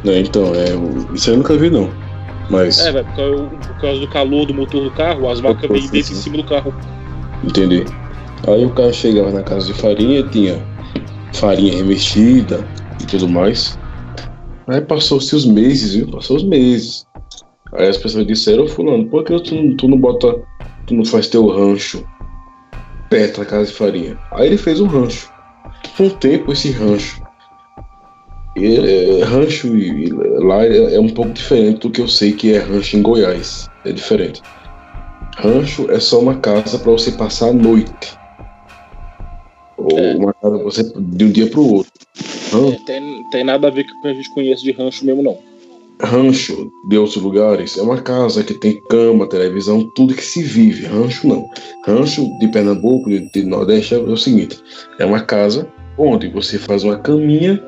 Né, 0.03 0.19
então, 0.19 0.53
é, 0.55 0.67
isso 1.13 1.29
eu 1.31 1.37
nunca 1.37 1.55
vi 1.57 1.69
não. 1.69 1.91
Mas, 2.49 2.79
É, 2.79 2.91
velho, 2.91 3.05
por, 3.67 3.81
causa- 3.81 3.99
do 3.99 4.07
calor 4.07 4.45
do 4.45 4.53
motor 4.53 4.83
do 4.83 4.91
carro, 4.91 5.29
as 5.29 5.39
vacas 5.39 5.69
vêm 5.69 5.81
deitam 5.89 5.99
em 5.99 6.15
cima 6.15 6.37
do 6.37 6.43
carro. 6.45 6.73
entendi. 7.43 7.83
Aí 8.47 8.63
o 8.65 8.69
cara 8.69 8.93
chegava 8.93 9.31
na 9.31 9.43
casa 9.43 9.65
de 9.67 9.73
farinha 9.73 10.19
e 10.19 10.29
tinha 10.29 10.63
farinha 11.33 11.75
revestida 11.75 12.65
e 13.01 13.05
tudo 13.05 13.27
mais. 13.27 13.77
Aí 14.67 14.79
passou-se 14.81 15.35
os 15.35 15.45
meses, 15.45 15.95
viu? 15.95 16.07
Passou 16.11 16.37
os 16.37 16.43
meses. 16.43 17.05
Aí 17.73 17.87
as 17.87 17.97
pessoas 17.97 18.25
disseram, 18.25 18.63
ô 18.63 18.67
fulano, 18.67 19.07
por 19.07 19.23
que 19.23 19.37
tu, 19.41 19.55
não- 19.55 19.75
tu 19.75 19.87
não 19.87 19.97
bota, 19.97 20.35
tu 20.85 20.93
não 20.93 21.03
faz 21.03 21.27
teu 21.27 21.47
rancho 21.47 22.05
perto 23.09 23.39
da 23.41 23.45
casa 23.45 23.65
de 23.65 23.73
farinha? 23.73 24.17
Aí 24.33 24.47
ele 24.47 24.57
fez 24.57 24.79
um 24.79 24.87
rancho. 24.87 25.29
Com 25.97 26.07
o 26.07 26.11
tempo, 26.11 26.53
esse 26.53 26.71
rancho. 26.71 27.21
É, 28.65 29.23
rancho 29.23 29.75
e- 29.77 30.09
lá 30.11 30.65
é, 30.65 30.95
é 30.95 30.99
um 30.99 31.09
pouco 31.09 31.31
diferente 31.33 31.79
do 31.81 31.89
que 31.91 32.01
eu 32.01 32.07
sei 32.07 32.31
que 32.33 32.53
é 32.53 32.59
rancho 32.59 32.97
em 32.97 33.01
Goiás. 33.01 33.69
É 33.85 33.91
diferente. 33.91 34.41
Rancho 35.37 35.89
é 35.91 35.99
só 35.99 36.19
uma 36.19 36.35
casa 36.35 36.79
para 36.79 36.91
você 36.91 37.11
passar 37.11 37.49
a 37.49 37.53
noite. 37.53 38.17
Ou 39.77 39.97
É. 39.99 40.15
uma 40.15 40.33
casa 40.33 40.57
você 40.57 40.83
de 40.83 41.25
um 41.25 41.31
dia 41.31 41.47
para 41.47 41.59
o 41.59 41.73
outro. 41.75 41.91
É, 42.73 42.85
tem, 42.85 43.23
tem 43.31 43.43
nada 43.43 43.67
a 43.67 43.71
ver 43.71 43.85
com 43.85 43.97
o 43.97 44.01
que 44.01 44.07
a 44.07 44.13
gente 44.13 44.29
conhece 44.33 44.63
de 44.63 44.71
rancho 44.71 45.05
mesmo, 45.05 45.21
não. 45.21 45.37
Rancho 46.01 46.71
de 46.87 46.97
outros 46.97 47.17
lugares 47.21 47.77
é 47.77 47.81
uma 47.81 47.99
casa 48.01 48.43
que 48.43 48.53
tem 48.53 48.79
cama, 48.89 49.27
televisão, 49.27 49.89
tudo 49.95 50.13
que 50.13 50.23
se 50.23 50.43
vive. 50.43 50.85
Rancho 50.85 51.27
não. 51.27 51.47
Rancho 51.85 52.27
de 52.39 52.47
Pernambuco, 52.49 53.09
de, 53.09 53.29
de 53.31 53.43
Nordeste, 53.43 53.95
é 53.95 53.97
o 53.97 54.15
seguinte: 54.17 54.57
é 54.99 55.05
uma 55.05 55.21
casa 55.21 55.67
onde 55.97 56.27
você 56.29 56.59
faz 56.59 56.83
uma 56.83 56.97
caminha, 56.97 57.63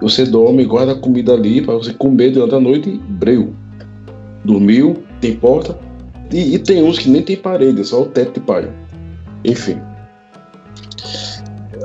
você 0.00 0.24
dorme, 0.24 0.64
guarda 0.64 0.92
a 0.92 0.98
comida 0.98 1.32
ali 1.32 1.60
para 1.60 1.74
você 1.74 1.92
comer 1.92 2.30
durante 2.30 2.54
a 2.54 2.60
noite 2.60 3.00
breu. 3.08 3.52
Dormiu, 4.44 4.96
tem 5.20 5.36
porta. 5.36 5.78
E, 6.32 6.54
e 6.54 6.58
tem 6.58 6.82
uns 6.82 6.98
que 6.98 7.10
nem 7.10 7.22
tem 7.22 7.36
parede, 7.36 7.80
é 7.80 7.84
só 7.84 8.02
o 8.02 8.06
teto 8.06 8.34
de 8.34 8.46
palha. 8.46 8.72
Enfim. 9.44 9.78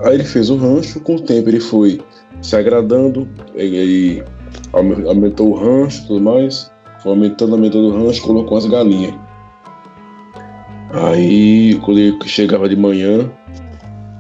Aí 0.04 0.16
ele 0.16 0.24
fez 0.24 0.50
o 0.50 0.56
rancho, 0.56 1.00
com 1.00 1.16
o 1.16 1.22
tempo 1.22 1.50
ele 1.50 1.60
foi 1.60 2.00
se 2.42 2.56
agradando, 2.56 3.28
ele, 3.56 3.76
ele 3.76 4.24
aume- 4.72 5.08
aumentou 5.08 5.50
o 5.50 5.56
rancho 5.56 6.06
tudo 6.08 6.22
mais, 6.22 6.72
foi 7.02 7.12
aumentando, 7.12 7.54
aumentando 7.54 7.88
o 7.88 8.06
rancho, 8.06 8.22
colocou 8.22 8.58
as 8.58 8.66
galinhas. 8.66 9.14
Aí, 10.92 11.76
quando 11.84 12.00
ele 12.00 12.18
chegava 12.26 12.70
de 12.70 12.76
manhã, 12.76 13.30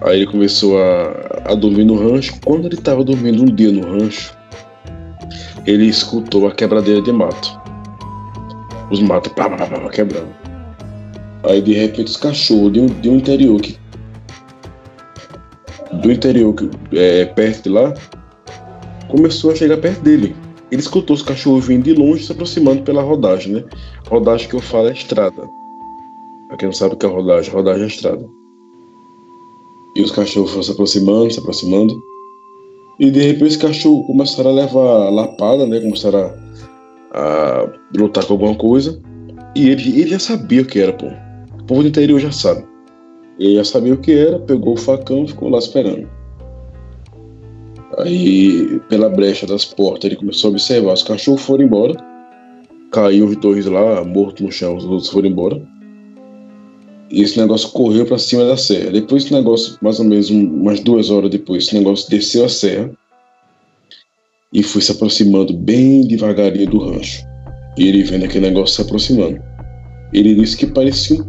aí 0.01 0.21
ele 0.21 0.27
começou 0.27 0.77
a, 0.77 1.34
a 1.45 1.55
dormir 1.55 1.85
no 1.85 1.95
rancho. 1.95 2.33
Quando 2.43 2.65
ele 2.65 2.75
estava 2.75 3.03
dormindo 3.03 3.43
um 3.43 3.55
dia 3.55 3.71
no 3.71 3.99
rancho, 3.99 4.35
ele 5.65 5.85
escutou 5.85 6.47
a 6.47 6.51
quebradeira 6.51 7.01
de 7.01 7.11
mato. 7.11 7.59
Os 8.91 9.01
matos 9.01 9.31
pá, 9.33 9.49
pá, 9.49 9.65
pá, 9.65 9.89
quebrando. 9.89 10.29
Aí 11.43 11.61
de 11.61 11.73
repente 11.73 12.09
os 12.09 12.17
cachorros 12.17 12.73
de 12.73 12.79
um, 12.79 12.85
de 12.87 13.09
um 13.09 13.15
interior 13.17 13.59
que. 13.61 13.77
Do 16.01 16.11
interior 16.11 16.53
que 16.53 16.69
é 16.93 17.25
perto 17.25 17.63
de 17.63 17.69
lá 17.69 17.93
começou 19.07 19.51
a 19.51 19.55
chegar 19.55 19.77
perto 19.77 20.01
dele. 20.01 20.35
Ele 20.71 20.81
escutou 20.81 21.15
os 21.15 21.21
cachorros 21.21 21.67
vindo 21.67 21.83
de 21.83 21.93
longe 21.93 22.25
se 22.25 22.31
aproximando 22.31 22.81
pela 22.81 23.01
rodagem, 23.01 23.53
né? 23.53 23.63
Rodagem 24.07 24.49
que 24.49 24.55
eu 24.55 24.59
falo 24.59 24.89
é 24.89 24.93
estrada. 24.93 25.47
Pra 26.47 26.57
quem 26.57 26.67
não 26.67 26.73
sabe 26.73 26.95
o 26.95 26.97
que 26.97 27.05
é 27.05 27.09
rodagem, 27.09 27.53
rodagem 27.53 27.83
é 27.83 27.87
estrada. 27.87 28.27
E 29.95 30.01
os 30.01 30.11
cachorros 30.11 30.51
foram 30.51 30.63
se 30.63 30.71
aproximando, 30.71 31.31
se 31.31 31.39
aproximando. 31.39 32.03
E 32.99 33.09
de 33.09 33.21
repente 33.21 33.49
os 33.49 33.57
cachorros 33.57 34.05
começaram 34.07 34.51
a 34.51 34.53
levar 34.53 35.09
lapada, 35.09 35.65
né? 35.65 35.79
Começaram 35.79 36.33
a, 37.11 37.19
a 37.19 37.67
lutar 37.97 38.25
com 38.25 38.33
alguma 38.33 38.55
coisa. 38.55 39.01
E 39.55 39.69
ele, 39.69 40.01
ele 40.01 40.09
já 40.09 40.19
sabia 40.19 40.61
o 40.61 40.65
que 40.65 40.79
era, 40.79 40.91
pô. 40.91 41.07
O 41.59 41.63
povo 41.65 41.81
do 41.81 41.87
interior 41.87 42.19
já 42.19 42.31
sabe. 42.31 42.65
Ele 43.39 43.55
já 43.55 43.63
sabia 43.63 43.93
o 43.93 43.97
que 43.97 44.11
era, 44.11 44.39
pegou 44.39 44.73
o 44.73 44.77
facão 44.77 45.23
e 45.23 45.27
ficou 45.27 45.49
lá 45.49 45.59
esperando. 45.59 46.07
Aí, 47.97 48.79
pela 48.89 49.09
brecha 49.09 49.47
das 49.47 49.63
portas, 49.63 50.05
ele 50.05 50.17
começou 50.17 50.49
a 50.49 50.51
observar. 50.51 50.93
Os 50.93 51.03
cachorros 51.03 51.41
foram 51.41 51.63
embora. 51.63 51.95
Caiu 52.91 53.25
os 53.27 53.37
dois 53.37 53.65
lá, 53.65 54.03
mortos 54.03 54.45
no 54.45 54.51
chão, 54.51 54.75
os 54.75 54.85
outros 54.85 55.09
foram 55.09 55.29
embora. 55.29 55.61
E 57.09 57.21
esse 57.21 57.39
negócio 57.39 57.69
correu 57.69 58.05
pra 58.05 58.17
cima 58.17 58.43
da 58.45 58.57
serra. 58.57 58.91
Depois, 58.91 59.23
esse 59.23 59.33
negócio, 59.33 59.77
mais 59.81 59.99
ou 59.99 60.05
menos 60.05 60.29
um- 60.29 60.61
umas 60.61 60.79
duas 60.79 61.09
horas 61.09 61.29
depois, 61.29 61.63
esse 61.65 61.75
negócio 61.75 62.09
desceu 62.09 62.45
a 62.45 62.49
serra 62.49 62.89
e 64.51 64.63
foi 64.63 64.81
se 64.81 64.91
aproximando 64.91 65.53
bem 65.53 66.07
devagarinho 66.07 66.67
do 66.67 66.79
rancho. 66.79 67.23
E 67.77 67.87
ele 67.87 68.03
vendo 68.03 68.25
aquele 68.25 68.47
negócio 68.47 68.75
se 68.75 68.81
aproximando. 68.81 69.39
Ele 70.13 70.33
disse 70.33 70.57
que 70.57 70.67
parecia 70.67 71.21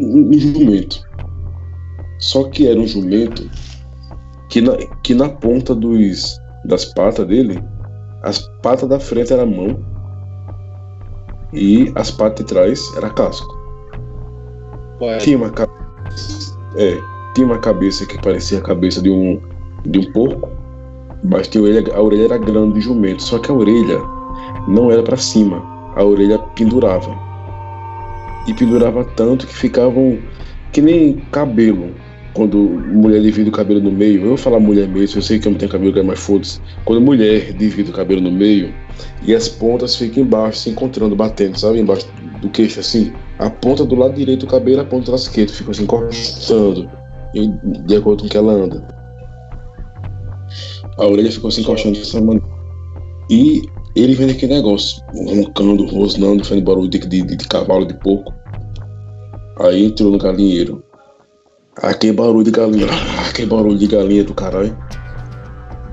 um, 0.00 0.06
um- 0.18 0.28
um 0.30 0.38
jumento. 0.38 1.02
Só 2.20 2.44
que 2.44 2.66
era 2.66 2.78
um 2.78 2.86
jumento 2.86 3.50
que 4.50 4.60
na, 4.60 4.76
que 5.02 5.14
na 5.14 5.28
ponta 5.28 5.74
dos, 5.74 6.36
das 6.64 6.84
patas 6.86 7.26
dele, 7.26 7.62
as 8.22 8.38
patas 8.62 8.88
da 8.88 8.98
frente 9.00 9.32
era 9.32 9.44
mão 9.46 9.78
e 11.52 11.90
as 11.94 12.10
patas 12.10 12.44
de 12.44 12.52
trás 12.52 12.80
era 12.96 13.10
casco. 13.10 13.59
Tinha 15.18 15.36
uma 15.36 15.50
cabeça, 15.50 16.58
é, 16.76 16.98
tinha 17.34 17.46
uma 17.46 17.58
cabeça 17.58 18.06
que 18.06 18.20
parecia 18.20 18.58
a 18.58 18.62
cabeça 18.62 19.00
de 19.00 19.10
um 19.10 19.40
de 19.84 19.98
um 19.98 20.12
porco, 20.12 20.50
mas 21.24 21.48
que 21.48 21.58
a 21.58 21.62
orelha, 21.62 21.94
a 21.94 22.02
orelha 22.02 22.24
era 22.24 22.38
grande 22.38 22.74
de 22.74 22.80
jumento, 22.82 23.22
só 23.22 23.38
que 23.38 23.50
a 23.50 23.54
orelha 23.54 23.98
não 24.68 24.90
era 24.90 25.02
para 25.02 25.16
cima, 25.16 25.62
a 25.96 26.04
orelha 26.04 26.38
pendurava. 26.54 27.16
E 28.46 28.54
pendurava 28.54 29.04
tanto 29.16 29.46
que 29.46 29.54
ficavam 29.54 30.18
que 30.72 30.80
nem 30.80 31.14
cabelo. 31.30 31.90
Quando 32.32 32.56
mulher 32.58 33.20
divide 33.20 33.48
o 33.48 33.52
cabelo 33.52 33.80
no 33.80 33.90
meio, 33.90 34.22
eu 34.22 34.28
vou 34.28 34.36
falar 34.36 34.60
mulher 34.60 34.86
mesmo, 34.86 35.18
eu 35.18 35.22
sei 35.22 35.38
que 35.38 35.48
eu 35.48 35.52
não 35.52 35.58
tenho 35.58 35.70
cabelo, 35.70 36.04
mas 36.04 36.20
foda-se. 36.20 36.60
Quando 36.84 37.00
mulher 37.00 37.52
divide 37.52 37.90
o 37.90 37.92
cabelo 37.92 38.20
no 38.20 38.30
meio 38.30 38.72
e 39.22 39.34
as 39.34 39.48
pontas 39.48 39.96
ficam 39.96 40.22
embaixo, 40.22 40.60
se 40.60 40.70
encontrando, 40.70 41.16
batendo, 41.16 41.58
sabe? 41.58 41.80
Embaixo 41.80 42.06
do 42.40 42.48
queixo 42.50 42.80
assim. 42.80 43.12
A 43.38 43.48
ponta 43.50 43.84
do 43.84 43.94
lado 43.94 44.14
direito 44.14 44.46
do 44.46 44.50
cabelo 44.50 44.78
e 44.78 44.80
a 44.80 44.84
ponta 44.84 45.10
do 45.10 45.16
esquerdo 45.16 45.50
ficam 45.50 45.70
assim 45.70 45.84
encostando, 45.84 46.90
em- 47.34 47.58
de 47.86 47.96
acordo 47.96 48.22
com 48.22 48.28
que 48.28 48.36
ela 48.36 48.52
anda. 48.52 48.86
A 50.98 51.06
orelha 51.06 51.30
ficou 51.30 51.50
se 51.50 51.60
encaixando 51.60 51.98
dessa 51.98 52.20
maneira. 52.20 52.46
E 53.30 53.62
ele 53.96 54.14
vendo 54.14 54.30
aquele 54.32 54.54
negócio, 54.54 55.02
roncando, 55.14 55.86
rosnando, 55.86 56.44
fazendo 56.44 56.64
barulho 56.64 56.88
de, 56.88 56.98
de, 56.98 57.22
de 57.22 57.48
cavalo, 57.48 57.86
de 57.86 57.94
porco. 57.94 58.32
Aí 59.60 59.86
entrou 59.86 60.10
no 60.10 60.18
galinheiro. 60.18 60.82
Aquele 61.82 62.12
barulho 62.12 62.44
de 62.44 62.50
galinha, 62.50 62.86
aquele 63.28 63.48
barulho 63.48 63.78
de 63.78 63.86
galinha 63.86 64.24
do 64.24 64.34
caralho. 64.34 64.76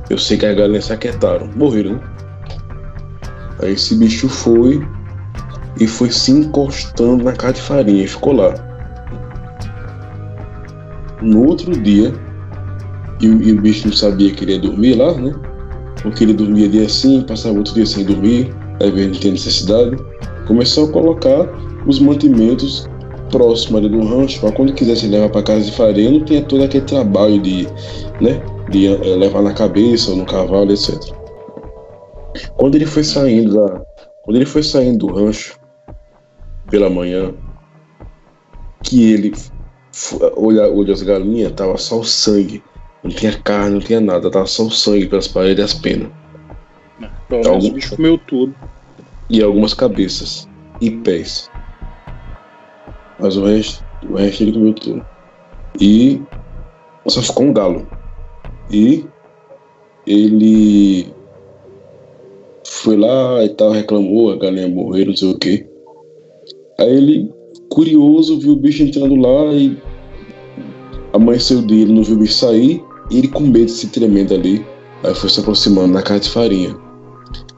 Eu 0.10 0.18
sei 0.18 0.38
que 0.38 0.46
as 0.46 0.56
galinhas 0.56 0.86
se 0.86 0.94
aquietaram, 0.94 1.50
morreram, 1.56 1.94
né? 1.94 2.02
Aí 3.62 3.74
esse 3.74 3.96
bicho 3.96 4.28
foi 4.28 4.86
e 5.80 5.88
foi 5.88 6.12
se 6.12 6.32
encostando 6.32 7.24
na 7.24 7.34
casa 7.34 7.54
de 7.54 7.62
farinha 7.62 8.04
e 8.04 8.08
ficou 8.08 8.34
lá. 8.34 8.54
No 11.22 11.48
outro 11.48 11.72
dia, 11.72 12.14
e, 13.22 13.26
e 13.26 13.52
o 13.52 13.62
bicho 13.62 13.88
não 13.88 13.94
sabia 13.94 14.32
que 14.32 14.44
ele 14.44 14.54
ia 14.54 14.60
dormir 14.60 14.96
lá, 14.96 15.14
né? 15.14 15.34
Porque 16.02 16.24
ele 16.24 16.34
dormia 16.34 16.70
dia 16.70 16.86
assim, 16.86 17.22
passava 17.22 17.58
outro 17.58 17.74
dia 17.74 17.86
sem 17.86 18.06
dormir, 18.06 18.54
aí 18.82 18.92
veio 18.92 19.10
não 19.10 19.20
tem 19.20 19.32
necessidade. 19.32 19.98
Começou 20.48 20.90
a 20.90 20.92
colocar 20.92 21.48
os 21.88 22.00
mantimentos 22.00 22.88
próximos 23.32 23.80
ali 23.80 23.90
do 23.90 24.06
rancho, 24.06 24.40
para 24.40 24.52
quando 24.52 24.74
quisesse 24.74 25.08
levar 25.08 25.30
para 25.30 25.44
casa 25.44 25.66
de 25.66 25.72
farinha, 25.72 26.12
não 26.12 26.24
tinha 26.24 26.42
todo 26.42 26.64
aquele 26.64 26.86
trabalho 26.86 27.42
de, 27.42 27.68
né, 28.22 28.42
de 28.70 28.88
eh, 28.88 29.16
levar 29.16 29.42
na 29.42 29.54
cabeça 29.54 30.12
ou 30.12 30.18
no 30.18 30.26
cavalo, 30.26 30.72
etc. 30.72 30.96
Quando 32.56 32.76
ele 32.76 32.86
foi 32.86 33.04
saindo 33.04 33.56
da, 33.56 33.82
quando 34.24 34.36
ele 34.36 34.46
foi 34.46 34.64
saindo 34.64 35.08
do 35.08 35.14
rancho 35.14 35.58
pela 36.70 36.90
manhã, 36.90 37.34
que 38.84 39.12
ele 39.12 39.34
olha, 40.36 40.72
olha 40.72 40.94
as 40.94 41.02
galinhas, 41.02 41.52
tava 41.54 41.78
só 41.78 42.00
o 42.00 42.06
sangue, 42.06 42.64
não 43.04 43.12
tinha 43.12 43.38
carne, 43.40 43.76
não 43.76 43.80
tinha 43.80 44.00
nada, 44.00 44.30
tava 44.30 44.46
só 44.46 44.64
o 44.64 44.72
sangue 44.72 45.08
pelas 45.08 45.28
paredes 45.28 45.60
e 45.60 45.64
as 45.64 45.74
penas. 45.74 46.12
Algum... 47.46 47.68
o 47.68 47.72
bicho 47.74 47.96
comeu 47.96 48.18
tudo. 48.18 48.56
E 49.30 49.42
algumas 49.44 49.74
cabeças 49.74 50.48
e 50.80 50.90
pés. 50.90 51.50
Mas 53.20 53.36
o 53.36 53.46
resto, 53.46 53.84
o 54.10 54.16
resto 54.16 54.44
ele 54.44 54.54
comeu 54.54 54.74
tudo. 54.74 55.06
E 55.80 56.22
só 57.08 57.22
ficou 57.22 57.46
um 57.46 57.54
galo. 57.54 57.88
E 58.72 59.06
ele 60.06 61.14
foi 62.66 62.96
lá 62.96 63.44
e 63.44 63.50
tal, 63.50 63.72
reclamou, 63.72 64.32
a 64.32 64.38
galinha 64.38 64.68
morreu, 64.68 65.08
não 65.08 65.16
sei 65.16 65.32
o 65.32 65.38
quê. 65.38 65.68
Aí 66.80 66.90
ele, 66.90 67.32
curioso, 67.70 68.40
viu 68.40 68.54
o 68.54 68.56
bicho 68.56 68.84
entrando 68.84 69.16
lá 69.16 69.52
e 69.54 69.78
amanheceu 71.14 71.62
dele, 71.62 71.92
não 71.92 72.04
viu 72.04 72.16
o 72.16 72.20
bicho 72.20 72.34
sair, 72.34 72.84
e 73.10 73.18
ele 73.18 73.28
com 73.28 73.42
medo 73.42 73.72
se 73.72 73.88
tremendo 73.88 74.34
ali, 74.34 74.64
aí 75.04 75.16
foi 75.16 75.30
se 75.30 75.40
aproximando 75.40 75.94
na 75.94 76.02
casa 76.02 76.22
de 76.22 76.30
farinha. 76.30 76.76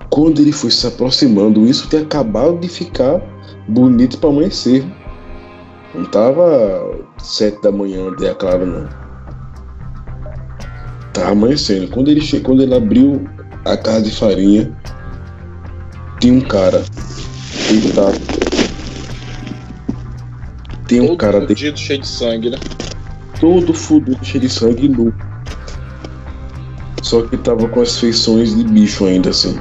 Quando 0.10 0.42
ele 0.42 0.52
foi 0.52 0.72
se 0.72 0.88
aproximando, 0.88 1.66
isso 1.66 1.88
tinha 1.90 2.02
acabado 2.02 2.58
de 2.60 2.68
ficar 2.68 3.22
bonito 3.68 4.18
para 4.18 4.30
amanhecer. 4.30 4.84
Não 5.94 6.06
tava 6.06 7.06
sete 7.18 7.62
da 7.62 7.72
manhã, 7.72 8.16
dia 8.16 8.34
claro 8.36 8.66
não. 8.66 8.90
Tava 11.14 11.32
amanhecendo. 11.32 11.88
Quando 11.90 12.10
ele 12.10 12.22
chegou, 12.22 12.52
quando 12.52 12.64
ele 12.64 12.76
abriu 12.76 13.28
a 13.66 13.76
casa 13.76 14.04
de 14.04 14.12
farinha, 14.12 14.72
tinha 16.20 16.34
um 16.34 16.42
cara 16.42 16.84
deitado. 17.70 18.39
Tem 20.90 21.00
um 21.00 21.08
Todo 21.10 21.18
cara 21.18 21.48
fudido, 21.48 21.78
cheio 21.78 22.02
de 22.02 22.08
sangue, 22.08 22.50
né? 22.50 22.58
todo 23.40 23.74
fudido, 23.74 24.18
cheio 24.26 24.42
de 24.42 24.50
sangue 24.50 24.86
e 24.86 24.90
nu. 24.90 25.14
Só 27.04 27.22
que 27.22 27.38
tava 27.38 27.68
com 27.70 27.82
as 27.82 27.98
feições 27.98 28.56
de 28.56 28.64
bicho 28.64 29.06
ainda, 29.06 29.30
assim. 29.30 29.58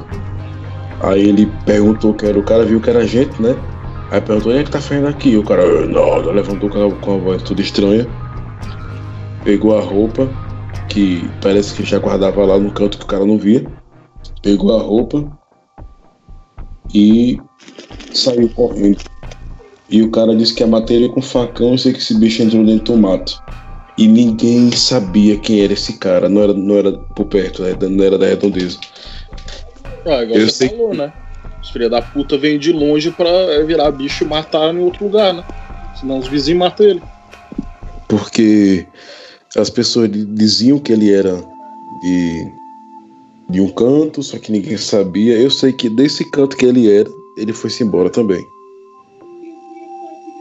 Aí 1.01 1.29
ele 1.29 1.45
perguntou 1.65 2.15
que 2.15 2.25
era 2.25 2.37
o 2.37 2.43
cara, 2.43 2.65
viu 2.65 2.81
que 2.81 2.89
era 2.89 3.05
gente, 3.05 3.39
né? 3.41 3.55
Aí 4.11 4.19
perguntou, 4.19 4.51
onde 4.51 4.61
é 4.61 4.63
que 4.63 4.71
tá 4.71 4.81
fazendo 4.81 5.07
aqui? 5.07 5.37
O 5.37 5.43
cara, 5.43 5.85
nada, 5.85 6.31
levantou 6.31 6.67
com 6.67 6.87
a, 6.87 6.95
com 6.95 7.13
a 7.13 7.17
voz 7.17 7.43
toda 7.43 7.61
estranha. 7.61 8.07
Pegou 9.43 9.77
a 9.77 9.81
roupa, 9.81 10.27
que 10.89 11.29
parece 11.41 11.75
que 11.75 11.83
já 11.83 11.99
guardava 11.99 12.43
lá 12.43 12.57
no 12.57 12.71
canto 12.71 12.97
que 12.97 13.03
o 13.05 13.07
cara 13.07 13.23
não 13.23 13.37
via. 13.37 13.65
Pegou 14.41 14.75
a 14.75 14.81
roupa 14.81 15.25
e 16.91 17.39
saiu 18.11 18.49
correndo. 18.49 18.97
E 19.89 20.01
o 20.03 20.11
cara 20.11 20.35
disse 20.35 20.53
que 20.53 20.63
a 20.63 20.67
matéria 20.67 21.09
com 21.09 21.21
facão, 21.21 21.71
eu 21.71 21.77
sei 21.77 21.93
que 21.93 21.99
esse 21.99 22.13
bicho 22.13 22.43
entrou 22.43 22.63
dentro 22.63 22.93
do 22.93 22.97
mato. 22.97 23.41
E 23.97 24.07
ninguém 24.07 24.71
sabia 24.71 25.37
quem 25.37 25.61
era 25.61 25.73
esse 25.73 25.97
cara, 25.97 26.29
não 26.29 26.41
era, 26.41 26.53
não 26.53 26.77
era 26.77 26.91
por 27.13 27.25
perto, 27.25 27.63
né? 27.63 27.75
não 27.89 28.03
era 28.03 28.17
da 28.17 28.27
redondeza. 28.27 28.79
Ah, 30.05 30.23
igual 30.23 30.39
Eu 30.39 30.45
você 30.47 30.51
sei 30.51 30.69
falou, 30.69 30.93
né? 30.93 31.11
Os 31.61 31.69
filha 31.71 31.89
da 31.89 32.01
puta 32.01 32.37
vêm 32.37 32.57
de 32.57 32.71
longe 32.71 33.11
pra 33.11 33.27
virar 33.65 33.91
bicho 33.91 34.23
e 34.23 34.27
matar 34.27 34.73
em 34.73 34.79
outro 34.79 35.05
lugar, 35.05 35.33
né? 35.33 35.43
Senão 35.93 36.17
os 36.19 36.27
vizinhos 36.27 36.59
matam 36.59 36.85
ele. 36.85 37.03
Porque 38.07 38.87
as 39.57 39.69
pessoas 39.69 40.09
di- 40.09 40.25
diziam 40.25 40.79
que 40.79 40.93
ele 40.93 41.11
era 41.11 41.35
de, 42.01 42.51
de 43.49 43.59
um 43.59 43.69
canto, 43.69 44.23
só 44.23 44.37
que 44.37 44.51
ninguém 44.51 44.77
sabia. 44.77 45.37
Eu 45.37 45.51
sei 45.51 45.73
que 45.73 45.89
desse 45.89 46.23
canto 46.31 46.55
que 46.55 46.65
ele 46.65 46.89
era, 46.89 47.09
ele 47.37 47.51
foi-se 47.51 47.83
embora 47.83 48.09
também. 48.09 48.47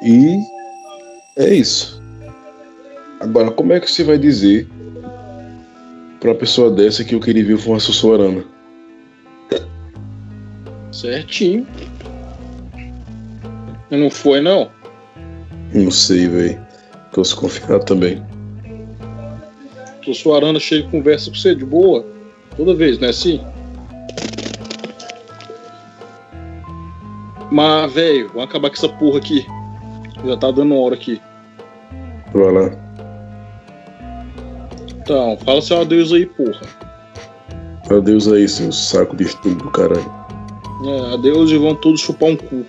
E 0.02 0.40
é 1.36 1.54
isso. 1.54 2.00
Agora, 3.20 3.50
como 3.50 3.72
é 3.72 3.80
que 3.80 3.90
você 3.90 4.04
vai 4.04 4.18
dizer 4.18 4.68
pra 6.20 6.34
pessoa 6.34 6.70
dessa 6.70 7.04
que 7.04 7.16
o 7.16 7.20
que 7.20 7.30
ele 7.30 7.42
viu 7.42 7.58
foi 7.58 7.72
uma 7.72 7.80
sussurana? 7.80 8.44
Certinho. 10.92 11.66
E 13.90 13.96
não 13.96 14.10
foi, 14.10 14.40
não? 14.40 14.70
Não 15.72 15.90
sei, 15.90 16.28
velho. 16.28 16.60
Tô 17.12 17.22
desconfiado 17.22 17.84
também. 17.84 18.22
Tô 20.04 20.14
suarana 20.14 20.58
cheio 20.58 20.84
de 20.84 20.90
conversa 20.90 21.30
com 21.30 21.36
você, 21.36 21.54
de 21.54 21.64
boa. 21.64 22.04
Toda 22.56 22.74
vez, 22.74 22.98
não 22.98 23.06
é 23.06 23.10
assim? 23.10 23.40
Mas, 27.50 27.92
velho, 27.92 28.28
vamos 28.28 28.44
acabar 28.44 28.68
com 28.68 28.76
essa 28.76 28.88
porra 28.88 29.18
aqui. 29.18 29.46
Já 30.28 30.36
tá 30.36 30.50
dando 30.50 30.76
hora 30.76 30.94
aqui. 30.94 31.18
Vai 32.34 32.52
lá. 32.52 32.70
Então, 34.90 35.38
fala 35.38 35.62
seu 35.62 35.80
adeus 35.80 36.12
aí, 36.12 36.26
porra. 36.26 36.60
Adeus 37.90 38.30
aí, 38.30 38.46
seu 38.46 38.70
saco 38.70 39.16
de 39.16 39.24
estupro, 39.24 39.70
caralho. 39.70 40.04
É, 40.84 41.14
adeus 41.14 41.50
e 41.50 41.56
vão 41.56 41.74
todos 41.74 42.02
chupar 42.02 42.28
um 42.28 42.36
cu. 42.36 42.66